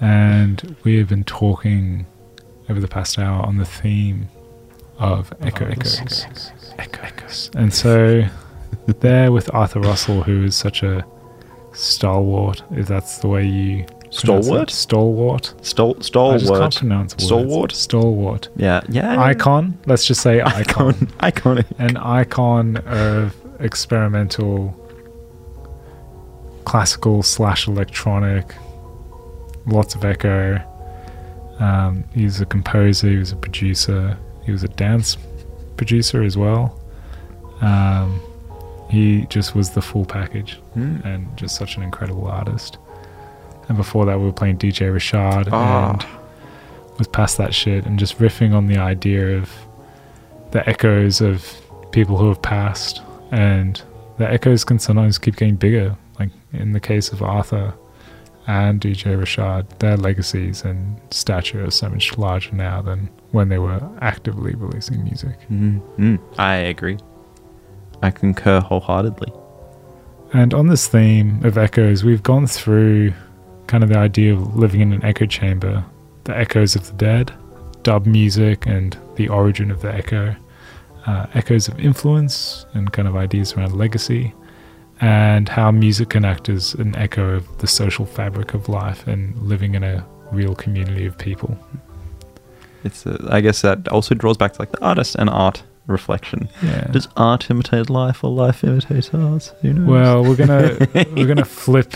And 0.00 0.76
we 0.84 0.98
have 0.98 1.08
been 1.08 1.24
talking 1.24 2.06
over 2.68 2.78
the 2.78 2.86
past 2.86 3.18
hour 3.18 3.44
on 3.44 3.56
the 3.56 3.64
theme 3.64 4.28
of 4.98 5.32
Echo 5.40 5.66
echoes. 5.66 6.00
Echo, 6.78 7.02
echoes. 7.02 7.50
And 7.54 7.72
so 7.72 8.24
there 9.00 9.32
with 9.32 9.52
Arthur 9.54 9.80
Russell, 9.80 10.22
who 10.22 10.44
is 10.44 10.54
such 10.56 10.82
a 10.82 11.04
stalwart, 11.72 12.62
if 12.72 12.86
that's 12.86 13.18
the 13.18 13.28
way 13.28 13.44
you 13.46 13.84
pronounce 13.84 14.46
Stalwart? 14.46 14.68
it. 14.70 14.74
Stalwart. 14.74 15.54
Stol- 15.62 15.94
I 15.96 15.98
just 15.98 16.06
stalwart. 16.06 16.60
can't 16.60 16.76
pronounce 16.76 17.14
words. 17.14 17.24
Stalwart? 17.24 17.72
Stalwart. 17.72 18.48
Yeah, 18.56 18.82
yeah. 18.88 19.20
Icon. 19.20 19.76
Let's 19.86 20.04
just 20.06 20.20
say 20.22 20.40
icon. 20.44 21.10
Icon. 21.20 21.56
Iconic. 21.58 21.66
An 21.80 21.96
icon 21.96 22.76
of 22.86 23.34
experimental, 23.60 24.74
classical 26.64 27.22
slash 27.22 27.66
electronic, 27.68 28.54
lots 29.66 29.94
of 29.94 30.04
echo. 30.04 30.60
Um, 31.58 32.04
he 32.14 32.24
was 32.24 32.40
a 32.40 32.46
composer, 32.46 33.08
he 33.08 33.16
was 33.16 33.32
a 33.32 33.36
producer, 33.36 34.16
he 34.44 34.52
was 34.52 34.62
a 34.62 34.68
dance 34.68 35.16
producer 35.76 36.22
as 36.22 36.36
well. 36.36 36.78
Um, 37.60 38.20
he 38.90 39.26
just 39.28 39.54
was 39.54 39.70
the 39.70 39.82
full 39.82 40.04
package 40.04 40.54
Hmm. 40.74 40.96
and 41.04 41.36
just 41.36 41.56
such 41.56 41.76
an 41.76 41.82
incredible 41.82 42.26
artist. 42.26 42.78
And 43.68 43.76
before 43.76 44.04
that, 44.06 44.18
we 44.18 44.26
were 44.26 44.32
playing 44.32 44.58
DJ 44.58 44.88
Rashad 44.90 45.48
Ah. 45.50 45.92
and 45.92 46.06
was 46.98 47.08
past 47.08 47.38
that 47.38 47.54
shit 47.54 47.86
and 47.86 47.98
just 47.98 48.18
riffing 48.18 48.54
on 48.54 48.66
the 48.66 48.76
idea 48.78 49.36
of 49.38 49.50
the 50.52 50.68
echoes 50.68 51.20
of 51.20 51.60
people 51.90 52.16
who 52.16 52.28
have 52.28 52.42
passed. 52.42 53.00
And 53.32 53.80
the 54.18 54.30
echoes 54.30 54.64
can 54.64 54.78
sometimes 54.78 55.18
keep 55.18 55.36
getting 55.36 55.56
bigger. 55.56 55.96
Like 56.20 56.30
in 56.52 56.72
the 56.72 56.80
case 56.80 57.10
of 57.10 57.22
Arthur 57.22 57.72
and 58.46 58.80
DJ 58.80 59.18
Rashad, 59.18 59.78
their 59.78 59.96
legacies 59.96 60.62
and 60.62 61.00
stature 61.10 61.64
are 61.64 61.70
so 61.70 61.88
much 61.88 62.16
larger 62.18 62.54
now 62.54 62.82
than 62.82 63.08
when 63.30 63.48
they 63.48 63.58
were 63.58 63.80
actively 64.00 64.54
releasing 64.54 65.02
music. 65.04 65.38
Mm, 65.50 65.80
mm, 65.96 66.18
I 66.38 66.56
agree. 66.56 66.98
I 68.02 68.10
concur 68.10 68.60
wholeheartedly. 68.60 69.32
And 70.32 70.52
on 70.52 70.66
this 70.66 70.86
theme 70.88 71.44
of 71.44 71.56
echoes, 71.56 72.04
we've 72.04 72.22
gone 72.22 72.46
through 72.46 73.12
kind 73.66 73.82
of 73.82 73.90
the 73.90 73.98
idea 73.98 74.34
of 74.34 74.56
living 74.56 74.80
in 74.80 74.92
an 74.92 75.04
echo 75.04 75.26
chamber, 75.26 75.84
the 76.24 76.36
echoes 76.36 76.74
of 76.74 76.86
the 76.86 76.92
dead, 76.92 77.32
dub 77.82 78.06
music, 78.06 78.66
and 78.66 78.98
the 79.16 79.28
origin 79.28 79.70
of 79.70 79.80
the 79.80 79.94
echo, 79.94 80.34
uh, 81.06 81.26
echoes 81.34 81.68
of 81.68 81.78
influence, 81.78 82.66
and 82.74 82.92
kind 82.92 83.08
of 83.08 83.16
ideas 83.16 83.54
around 83.54 83.76
legacy, 83.76 84.34
and 85.00 85.48
how 85.48 85.70
music 85.70 86.10
can 86.10 86.24
act 86.24 86.48
as 86.48 86.74
an 86.74 86.94
echo 86.96 87.30
of 87.36 87.58
the 87.58 87.66
social 87.66 88.06
fabric 88.06 88.54
of 88.54 88.68
life 88.68 89.06
and 89.06 89.36
living 89.42 89.74
in 89.74 89.82
a 89.82 90.04
real 90.32 90.54
community 90.54 91.06
of 91.06 91.16
people. 91.18 91.58
It's 92.84 93.06
uh, 93.06 93.26
I 93.30 93.40
guess 93.40 93.62
that 93.62 93.88
also 93.88 94.14
draws 94.14 94.36
back 94.36 94.52
to 94.54 94.62
like 94.62 94.72
the 94.72 94.82
artist 94.84 95.14
and 95.16 95.28
art 95.30 95.62
reflection. 95.86 96.48
Yeah. 96.62 96.86
Does 96.90 97.08
art 97.16 97.50
imitate 97.50 97.90
life 97.90 98.22
or 98.24 98.30
life 98.30 98.62
imitate 98.64 99.14
art? 99.14 99.46
Who 99.62 99.72
knows? 99.72 99.86
Well, 99.86 100.22
we're 100.22 100.36
gonna 100.36 100.76
we're 101.14 101.26
gonna 101.26 101.44
flip 101.44 101.94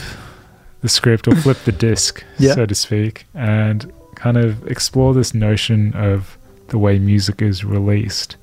the 0.81 0.89
script 0.89 1.27
or 1.29 1.35
flip 1.37 1.59
the 1.65 1.73
disc, 1.73 2.25
Yeah. 2.39 2.55
so 2.55 2.67
to 2.67 2.75
speak, 2.75 3.27
and 3.35 3.93
kind 4.15 4.37
of 4.37 4.67
explore 4.67 5.13
this 5.15 5.35
notion 5.35 5.93
of 5.95 6.39
the 6.69 6.79
way 6.79 6.99
music 6.99 7.43
is 7.43 7.65
released. 7.65 8.37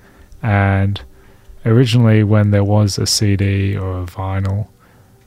And 0.44 1.02
originally, 1.65 2.23
when 2.23 2.51
there 2.51 2.63
was 2.63 2.97
a 2.97 3.06
CD 3.08 3.75
or 3.78 3.99
a 4.01 4.06
vinyl 4.06 4.67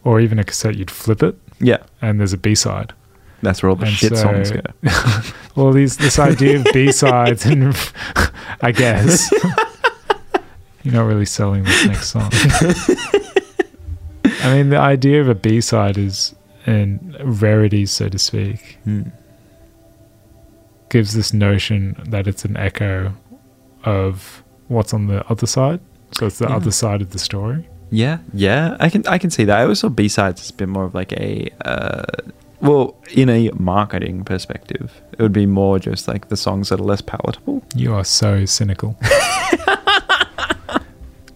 or 0.04 0.20
even 0.20 0.38
a 0.38 0.44
cassette, 0.44 0.76
you'd 0.76 0.90
flip 0.90 1.22
it, 1.22 1.36
yeah, 1.60 1.78
and 2.00 2.18
there's 2.20 2.32
a 2.32 2.38
B 2.38 2.54
side. 2.54 2.92
that's 3.42 3.62
where 3.62 3.70
all 3.70 3.76
the 3.76 3.86
And 3.86 3.94
shit 3.94 4.16
songs 4.16 4.50
go. 4.50 4.60
Well, 5.56 5.72
these 5.72 5.96
this 5.96 6.18
idea 6.20 6.60
of 6.60 6.66
B 6.72 6.92
sides, 6.92 7.44
and 7.44 7.74
I 8.60 8.70
guess 8.70 9.28
you're 10.84 10.94
not 10.94 11.06
really 11.06 11.24
selling 11.26 11.64
this 11.64 11.84
next 11.86 12.10
song. 12.10 12.30
I 14.40 14.54
mean, 14.56 14.68
the 14.70 14.78
idea 14.78 15.20
of 15.20 15.28
a 15.28 15.34
B 15.34 15.60
side 15.60 15.98
is 15.98 16.34
and 16.64 17.16
rarity, 17.42 17.86
so 17.86 18.08
to 18.08 18.18
speak, 18.18 18.78
Hmm. 18.84 19.02
gives 20.90 21.14
this 21.14 21.32
notion 21.32 21.96
that 22.08 22.26
it's 22.28 22.44
an 22.44 22.56
echo 22.56 23.14
of 23.84 24.42
what's 24.68 24.92
on 24.94 25.06
the 25.08 25.26
other 25.28 25.46
side. 25.46 25.80
So 26.12 26.26
it's 26.26 26.38
the 26.38 26.46
Yeah. 26.48 26.56
other 26.56 26.70
side 26.70 27.00
of 27.02 27.10
the 27.10 27.18
story. 27.18 27.68
Yeah, 27.90 28.18
yeah, 28.34 28.76
I 28.80 28.90
can 28.90 29.06
I 29.06 29.18
can 29.18 29.30
see 29.30 29.44
that. 29.44 29.58
I 29.58 29.62
always 29.62 29.80
saw 29.80 29.88
B 29.88 30.08
sides 30.08 30.42
as 30.42 30.50
a 30.50 30.54
bit 30.54 30.68
more 30.68 30.84
of 30.84 30.94
like 30.94 31.12
a 31.12 31.48
uh, 31.64 32.02
well, 32.60 32.96
in 33.14 33.28
a 33.30 33.50
marketing 33.58 34.24
perspective, 34.24 35.00
it 35.12 35.22
would 35.22 35.32
be 35.32 35.46
more 35.46 35.78
just 35.78 36.06
like 36.08 36.28
the 36.28 36.36
songs 36.36 36.68
that 36.70 36.80
are 36.80 36.84
less 36.84 37.00
palatable. 37.00 37.62
You 37.74 37.94
are 37.94 38.04
so 38.04 38.44
cynical. 38.46 38.96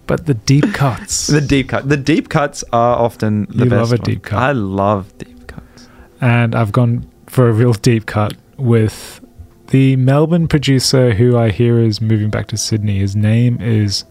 but 0.07 0.27
the 0.27 0.35
deep 0.35 0.75
cuts. 0.75 1.29
The 1.29 1.41
deep 1.41 1.69
cut, 1.69 1.89
the 1.89 1.97
deep 1.97 2.29
cuts 2.29 2.65
are 2.73 2.97
often 2.99 3.47
the 3.51 3.65
You 3.65 3.71
best. 3.71 3.81
love 3.81 3.93
a 3.93 3.97
one. 3.97 4.05
deep 4.05 4.23
cut. 4.23 4.39
I 4.39 4.53
love 4.53 5.17
deep 5.19 5.47
cuts. 5.47 5.89
and 6.21 6.55
I've 6.55 6.73
gone 6.73 7.07
for 7.27 7.49
a 7.49 7.53
real 7.53 7.73
deep 7.73 8.07
cut 8.07 8.35
with 8.59 9.21
the 9.69 9.97
Melbourne 9.97 10.49
producer 10.49 11.15
who 11.15 11.37
I 11.39 11.51
hear 11.51 11.79
is 11.79 12.01
moving 12.01 12.29
back 12.31 12.49
to 12.49 12.57
Sydney. 12.59 12.99
His 12.99 13.17
name 13.17 13.59
is 13.61 14.05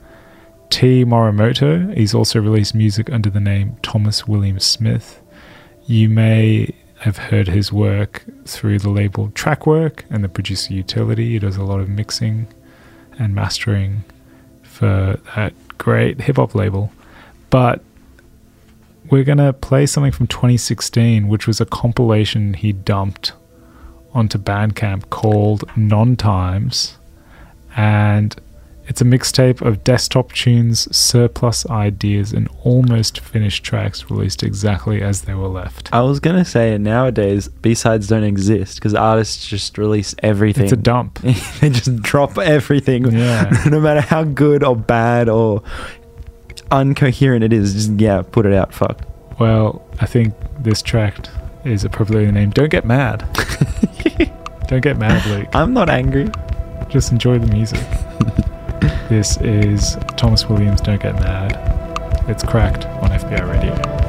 T. 0.71 1.03
Morimoto. 1.05 1.95
He's 1.95 2.15
also 2.15 2.39
released 2.39 2.73
music 2.73 3.11
under 3.11 3.29
the 3.29 3.41
name 3.41 3.75
Thomas 3.83 4.25
William 4.27 4.59
Smith. 4.59 5.21
You 5.85 6.09
may 6.09 6.73
have 7.01 7.17
heard 7.17 7.49
his 7.49 7.73
work 7.73 8.23
through 8.45 8.79
the 8.79 8.89
label 8.89 9.29
Trackwork 9.31 10.05
and 10.09 10.23
the 10.23 10.29
producer 10.29 10.73
Utility. 10.73 11.31
He 11.31 11.39
does 11.39 11.57
a 11.57 11.63
lot 11.63 11.81
of 11.81 11.89
mixing 11.89 12.47
and 13.19 13.35
mastering 13.35 14.05
for 14.63 15.19
that 15.35 15.53
great 15.77 16.21
hip 16.21 16.37
hop 16.37 16.55
label. 16.55 16.91
But 17.49 17.83
we're 19.09 19.25
going 19.25 19.39
to 19.39 19.51
play 19.51 19.85
something 19.85 20.13
from 20.13 20.27
2016, 20.27 21.27
which 21.27 21.47
was 21.47 21.59
a 21.59 21.65
compilation 21.65 22.53
he 22.53 22.71
dumped 22.71 23.33
onto 24.13 24.37
Bandcamp 24.37 25.09
called 25.09 25.65
Non 25.75 26.15
Times. 26.15 26.97
And 27.75 28.35
it's 28.91 28.99
a 28.99 29.05
mixtape 29.05 29.61
of 29.65 29.85
desktop 29.85 30.33
tunes, 30.33 30.93
surplus 30.93 31.65
ideas, 31.67 32.33
and 32.33 32.49
almost 32.65 33.21
finished 33.21 33.63
tracks 33.63 34.11
released 34.11 34.43
exactly 34.43 35.01
as 35.01 35.21
they 35.21 35.33
were 35.33 35.47
left. 35.47 35.87
I 35.93 36.01
was 36.01 36.19
gonna 36.19 36.43
say 36.43 36.77
nowadays 36.77 37.47
B 37.47 37.73
sides 37.73 38.09
don't 38.09 38.25
exist 38.25 38.75
because 38.75 38.93
artists 38.93 39.47
just 39.47 39.77
release 39.77 40.13
everything. 40.21 40.65
It's 40.65 40.73
a 40.73 40.75
dump. 40.75 41.19
they 41.61 41.69
just 41.69 42.01
drop 42.01 42.37
everything, 42.37 43.09
Yeah. 43.09 43.49
no 43.69 43.79
matter 43.79 44.01
how 44.01 44.25
good 44.25 44.61
or 44.61 44.75
bad 44.75 45.29
or 45.29 45.63
uncoherent 46.69 47.45
it 47.45 47.53
is. 47.53 47.73
Just 47.73 47.91
yeah, 47.97 48.23
put 48.23 48.45
it 48.45 48.51
out. 48.51 48.73
Fuck. 48.73 49.07
Well, 49.39 49.87
I 50.01 50.05
think 50.05 50.33
this 50.59 50.81
track 50.81 51.27
is 51.63 51.85
appropriately 51.85 52.29
named 52.29 52.55
Don't 52.55 52.69
Get 52.69 52.83
Mad. 52.83 53.19
Don't 54.67 54.81
get 54.81 54.97
mad, 54.97 55.25
Luke. 55.27 55.47
I'm 55.53 55.73
not 55.73 55.89
angry. 55.89 56.29
Just 56.89 57.13
enjoy 57.13 57.39
the 57.39 57.47
music. 57.47 57.79
This 59.11 59.35
is 59.41 59.97
Thomas 60.15 60.47
Williams, 60.47 60.79
Don't 60.79 61.01
Get 61.01 61.15
Mad. 61.15 61.59
It's 62.29 62.43
cracked 62.43 62.85
on 62.85 63.09
FBI 63.09 63.45
Radio. 63.45 64.00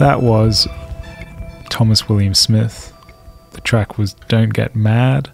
That 0.00 0.22
was 0.22 0.66
Thomas 1.68 2.08
William 2.08 2.32
Smith. 2.32 2.90
The 3.50 3.60
track 3.60 3.98
was 3.98 4.14
Don't 4.28 4.48
Get 4.48 4.74
Mad 4.74 5.30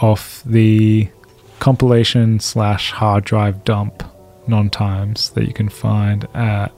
off 0.00 0.42
the 0.46 1.06
compilation 1.58 2.40
slash 2.40 2.92
hard 2.92 3.24
drive 3.24 3.62
dump 3.64 4.02
non 4.46 4.70
times 4.70 5.28
that 5.32 5.46
you 5.46 5.52
can 5.52 5.68
find 5.68 6.26
at 6.32 6.72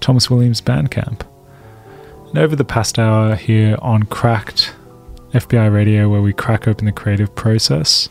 Thomas 0.00 0.30
Williams 0.30 0.60
Bandcamp. 0.60 1.26
And 2.28 2.38
over 2.38 2.54
the 2.54 2.64
past 2.64 3.00
hour 3.00 3.34
here 3.34 3.76
on 3.82 4.04
Cracked 4.04 4.76
FBI 5.32 5.74
Radio, 5.74 6.08
where 6.08 6.22
we 6.22 6.32
crack 6.32 6.68
open 6.68 6.86
the 6.86 6.92
creative 6.92 7.34
process, 7.34 8.08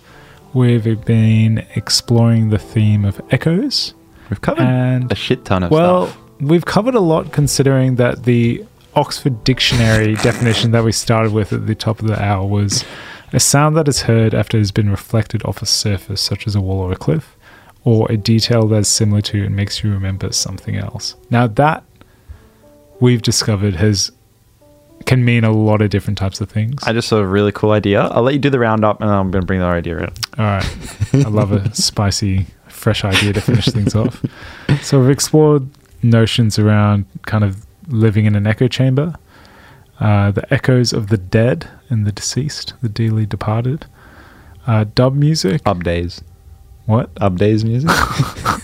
we've 0.54 1.06
been 1.06 1.66
exploring 1.76 2.50
the 2.50 2.60
theme 2.60 3.06
of 3.06 3.22
echoes 3.32 3.94
We've 4.32 4.40
covered 4.40 4.64
and 4.64 5.12
a 5.12 5.16
shit 5.16 5.44
ton 5.44 5.64
of 5.64 5.72
well, 5.72 6.08
stuff. 6.08 6.21
We've 6.42 6.66
covered 6.66 6.96
a 6.96 7.00
lot 7.00 7.32
considering 7.32 7.96
that 7.96 8.24
the 8.24 8.66
Oxford 8.96 9.44
Dictionary 9.44 10.16
definition 10.16 10.72
that 10.72 10.84
we 10.84 10.92
started 10.92 11.32
with 11.32 11.54
at 11.54 11.68
the 11.68 11.76
top 11.76 12.00
of 12.00 12.08
the 12.08 12.22
hour 12.22 12.46
was 12.46 12.84
a 13.32 13.40
sound 13.40 13.78
that 13.78 13.88
is 13.88 14.02
heard 14.02 14.34
after 14.34 14.58
it 14.58 14.62
has 14.62 14.72
been 14.72 14.90
reflected 14.90 15.46
off 15.46 15.62
a 15.62 15.66
surface, 15.66 16.20
such 16.20 16.48
as 16.48 16.56
a 16.56 16.62
wall 16.62 16.80
or 16.80 16.92
a 16.92 16.98
cliff, 16.98 17.38
or 17.86 18.12
a 18.12 18.18
detail 18.18 18.68
that 18.68 18.80
is 18.80 18.88
similar 18.90 19.22
to 19.22 19.46
and 19.46 19.56
makes 19.56 19.84
you 19.84 19.92
remember 19.92 20.32
something 20.34 20.76
else. 20.76 21.16
Now, 21.30 21.48
that 21.48 21.84
we've 23.00 23.22
discovered 23.22 23.76
has 23.76 24.12
can 25.06 25.26
mean 25.26 25.44
a 25.44 25.52
lot 25.52 25.82
of 25.82 25.90
different 25.90 26.20
types 26.20 26.42
of 26.42 26.50
things. 26.52 26.84
I 26.84 26.94
just 26.94 27.08
saw 27.08 27.18
a 27.18 27.26
really 27.26 27.52
cool 27.52 27.72
idea. 27.72 28.04
I'll 28.04 28.22
let 28.22 28.34
you 28.34 28.40
do 28.40 28.52
the 28.52 28.60
roundup, 28.60 29.02
and 29.02 29.10
I'm 29.10 29.32
going 29.32 29.42
to 29.42 29.48
bring 29.48 29.60
the 29.60 29.66
idea 29.66 29.98
in. 29.98 30.14
All 30.38 30.46
right. 30.46 30.78
I 31.14 31.30
love 31.30 31.52
a 31.52 31.74
spicy, 31.76 32.46
fresh 32.68 33.04
idea 33.04 33.34
to 33.34 33.42
finish 33.42 33.66
things 33.66 33.96
off. 33.96 34.24
So 34.84 35.00
we've 35.00 35.10
explored 35.10 35.68
notions 36.04 36.58
around 36.60 37.06
kind 37.24 37.44
of 37.44 37.66
living 37.88 38.26
in 38.26 38.36
an 38.36 38.48
echo 38.48 38.68
chamber, 38.68 39.16
uh, 40.00 40.32
the 40.32 40.52
echoes 40.54 40.94
of 40.94 41.08
the 41.08 41.18
dead 41.18 41.70
and 41.90 42.06
the 42.06 42.12
deceased, 42.12 42.74
the 42.82 42.90
dearly 42.90 43.26
departed, 43.26 43.86
uh, 44.68 44.86
dub 44.96 45.16
music. 45.16 45.62
Up 45.66 45.84
days. 45.84 46.22
What? 46.86 47.10
Up 47.20 47.36
days 47.36 47.64
music. 47.64 47.90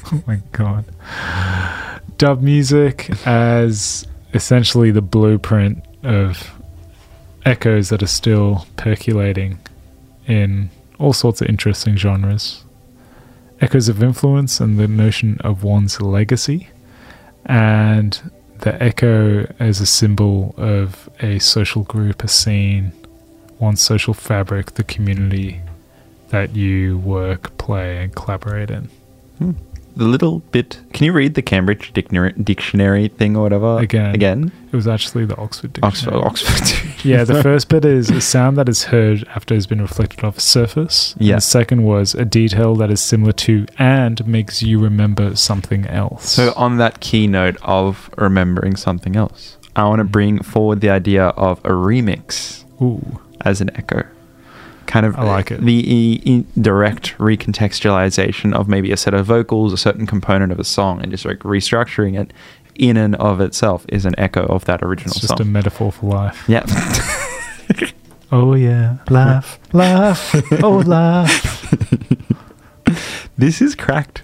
Oh 0.09 0.23
my 0.25 0.39
god. 0.53 0.85
Dub 2.17 2.41
music 2.41 3.09
as 3.27 4.07
essentially 4.33 4.89
the 4.89 5.01
blueprint 5.01 5.83
of 6.01 6.49
echoes 7.45 7.89
that 7.89 8.01
are 8.01 8.07
still 8.07 8.65
percolating 8.77 9.59
in 10.25 10.69
all 10.97 11.11
sorts 11.11 11.41
of 11.41 11.49
interesting 11.49 11.97
genres. 11.97 12.63
Echoes 13.59 13.89
of 13.89 14.01
influence 14.01 14.61
and 14.61 14.79
the 14.79 14.87
notion 14.87 15.39
of 15.41 15.63
one's 15.63 15.99
legacy, 15.99 16.69
and 17.47 18.31
the 18.59 18.81
echo 18.81 19.51
as 19.59 19.79
a 19.79 19.85
symbol 19.85 20.53
of 20.57 21.09
a 21.19 21.39
social 21.39 21.83
group, 21.83 22.23
a 22.23 22.27
scene, 22.27 22.91
one 23.57 23.75
social 23.75 24.13
fabric, 24.13 24.73
the 24.73 24.83
community 24.83 25.61
that 26.29 26.55
you 26.55 26.97
work, 26.99 27.57
play, 27.57 28.03
and 28.03 28.15
collaborate 28.15 28.69
in. 28.69 28.89
Hmm. 29.37 29.51
the 29.95 30.05
little 30.05 30.39
bit. 30.51 30.79
Can 30.93 31.05
you 31.05 31.13
read 31.13 31.35
the 31.35 31.41
Cambridge 31.41 31.93
dictionary, 31.93 32.33
dictionary 32.33 33.07
thing 33.07 33.35
or 33.35 33.43
whatever 33.43 33.77
Again. 33.79 34.13
Again. 34.13 34.51
It 34.71 34.75
was 34.75 34.87
actually 34.87 35.25
the 35.25 35.37
Oxford 35.37 35.73
Dictionary. 35.73 36.23
Oxford. 36.23 36.53
Oxford. 36.53 36.86
Yeah, 37.03 37.23
the 37.23 37.41
first 37.47 37.69
bit 37.69 37.85
is 37.85 38.09
a 38.09 38.21
sound 38.21 38.57
that 38.57 38.69
is 38.69 38.85
heard 38.85 39.27
after 39.35 39.53
it 39.53 39.57
has 39.57 39.67
been 39.67 39.81
reflected 39.81 40.23
off 40.23 40.37
a 40.37 40.41
surface. 40.41 41.13
And 41.13 41.23
Yeah. 41.23 41.35
The 41.35 41.41
second 41.41 41.83
was 41.83 42.15
a 42.15 42.25
detail 42.25 42.75
that 42.75 42.91
is 42.91 43.01
similar 43.01 43.33
to 43.33 43.65
and 43.77 44.25
makes 44.27 44.61
you 44.61 44.79
remember 44.79 45.35
something 45.35 45.85
else. 45.87 46.29
So, 46.29 46.53
on 46.55 46.77
that 46.77 46.99
keynote 46.99 47.57
of 47.61 48.09
remembering 48.17 48.75
something 48.75 49.15
else, 49.15 49.57
I 49.75 49.85
want 49.85 49.99
to 49.99 50.05
mm. 50.05 50.11
bring 50.11 50.43
forward 50.43 50.81
the 50.81 50.89
idea 50.89 51.27
of 51.27 51.59
a 51.59 51.69
remix 51.69 52.63
Ooh. 52.81 53.21
as 53.41 53.61
an 53.61 53.69
echo. 53.75 54.03
Kind 54.87 55.05
of 55.05 55.17
I 55.17 55.23
like 55.23 55.51
it. 55.51 55.59
The 55.59 56.45
direct 56.59 57.17
recontextualization 57.17 58.53
of 58.53 58.69
maybe 58.69 58.93
a 58.93 58.97
set 58.97 59.13
of 59.13 59.25
vocals, 59.25 59.73
a 59.73 59.77
certain 59.77 60.07
component 60.07 60.53
of 60.53 60.59
a 60.59 60.63
song, 60.63 61.01
and 61.01 61.11
just 61.11 61.25
like 61.25 61.39
restructuring 61.39 62.17
it 62.17 62.31
in 62.77 62.97
and 62.97 63.15
of 63.15 63.41
itself 63.41 63.85
is 63.89 64.05
an 64.05 64.13
echo 64.17 64.45
of 64.47 64.65
that 64.65 64.81
original 64.83 65.11
It's 65.11 65.21
just 65.21 65.39
a 65.39 65.45
metaphor 65.45 65.91
for 65.91 66.07
life. 66.11 66.43
yeah. 66.47 66.65
Oh 68.29 68.55
yeah, 68.55 68.97
laugh, 69.09 69.57
laugh, 69.71 70.35
oh 70.61 70.79
laugh. 70.79 71.73
this 73.37 73.61
is 73.61 73.73
cracked. 73.73 74.23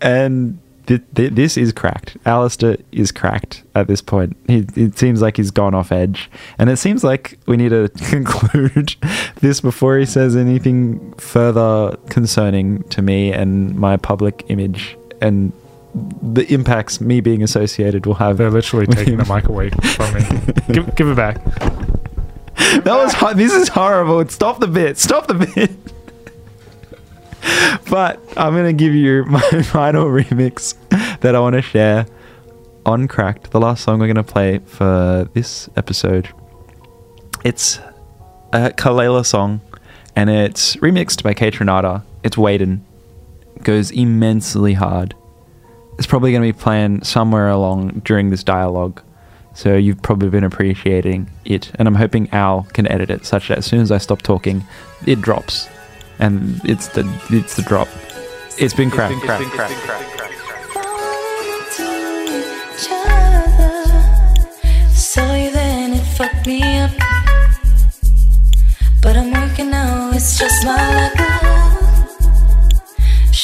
And 0.00 0.58
th- 0.86 1.02
th- 1.14 1.32
this 1.32 1.58
is 1.58 1.72
cracked. 1.72 2.16
Alistair 2.24 2.78
is 2.92 3.12
cracked 3.12 3.64
at 3.74 3.86
this 3.86 4.00
point. 4.00 4.34
He, 4.46 4.64
it 4.76 4.98
seems 4.98 5.20
like 5.20 5.36
he's 5.36 5.50
gone 5.50 5.74
off 5.74 5.92
edge. 5.92 6.30
And 6.58 6.70
it 6.70 6.78
seems 6.78 7.04
like 7.04 7.38
we 7.46 7.58
need 7.58 7.68
to 7.70 7.88
conclude 8.08 8.96
this 9.40 9.60
before 9.60 9.98
he 9.98 10.06
says 10.06 10.34
anything 10.34 11.12
further 11.14 11.96
concerning 12.08 12.82
to 12.84 13.02
me 13.02 13.30
and 13.32 13.74
my 13.74 13.98
public 13.98 14.44
image 14.48 14.96
and 15.20 15.52
the 16.22 16.46
impacts 16.52 17.00
me 17.00 17.20
being 17.20 17.42
associated 17.42 18.06
will 18.06 18.14
have. 18.14 18.36
They're 18.36 18.50
literally 18.50 18.86
taking 18.86 19.16
the 19.16 19.24
mic 19.24 19.48
away 19.48 19.70
from 19.70 20.14
me. 20.14 20.20
Give, 20.74 20.94
give 20.94 21.08
it 21.08 21.16
back. 21.16 21.42
that 22.84 22.84
was 22.86 23.36
this 23.36 23.52
is 23.52 23.68
horrible. 23.68 24.26
Stop 24.28 24.60
the 24.60 24.66
bit. 24.66 24.98
Stop 24.98 25.26
the 25.26 25.34
bit. 25.34 25.70
but 27.90 28.20
I'm 28.36 28.54
gonna 28.54 28.72
give 28.72 28.94
you 28.94 29.24
my 29.24 29.40
final 29.62 30.06
remix 30.06 30.74
that 31.20 31.34
I 31.34 31.40
want 31.40 31.54
to 31.54 31.62
share 31.62 32.06
on 32.84 33.08
Cracked, 33.08 33.50
the 33.50 33.60
last 33.60 33.84
song 33.84 33.98
we're 33.98 34.06
gonna 34.06 34.22
play 34.22 34.58
for 34.58 35.28
this 35.34 35.68
episode. 35.76 36.28
It's 37.44 37.78
a 38.52 38.70
Kelela 38.70 39.24
song, 39.24 39.60
and 40.16 40.28
it's 40.30 40.76
remixed 40.76 41.22
by 41.22 41.34
Kaytranada. 41.34 42.02
It's 42.22 42.36
Waitin'. 42.36 42.84
Goes 43.62 43.90
immensely 43.90 44.74
hard. 44.74 45.14
It's 45.98 46.06
probably 46.06 46.30
going 46.30 46.42
to 46.42 46.52
be 46.52 46.58
playing 46.58 47.02
somewhere 47.02 47.48
along 47.48 48.02
during 48.04 48.30
this 48.30 48.44
dialogue. 48.44 49.02
So 49.54 49.74
you've 49.74 50.00
probably 50.00 50.30
been 50.30 50.44
appreciating 50.44 51.28
it, 51.44 51.72
and 51.74 51.88
I'm 51.88 51.96
hoping 51.96 52.28
Al 52.30 52.62
can 52.72 52.86
edit 52.86 53.10
it 53.10 53.26
such 53.26 53.48
that 53.48 53.58
as 53.58 53.66
soon 53.66 53.80
as 53.80 53.90
I 53.90 53.98
stop 53.98 54.22
talking, 54.22 54.62
it 55.04 55.20
drops, 55.20 55.68
and 56.20 56.60
it's 56.64 56.86
the 56.88 57.02
it's 57.30 57.56
the 57.56 57.62
drop. 57.62 57.88
It's 58.56 58.72
been 58.74 58.90
cracked. 58.90 59.16
each 59.16 59.28
other. 59.28 59.44
Saw 64.94 65.34
you 65.34 65.50
then, 65.50 65.94
it 65.94 66.04
fucked 66.16 66.46
me 66.46 66.62
up. 66.78 66.92
But 69.02 69.16
I'm 69.16 69.32
working 69.32 69.70
now, 69.70 70.10
it's 70.12 70.38
just 70.38 70.64
my 70.64 70.76
luck. 70.76 71.67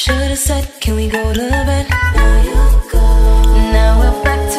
Should've 0.05 0.39
said, 0.39 0.69
can 0.83 0.97
we 0.97 1.09
go 1.09 1.33
to 1.33 1.49
bed? 1.49 1.89
Now 1.89 2.43
you're 2.43 2.91
gone. 2.93 3.73
Now 3.73 4.01
we're 4.01 4.23
back 4.23 4.53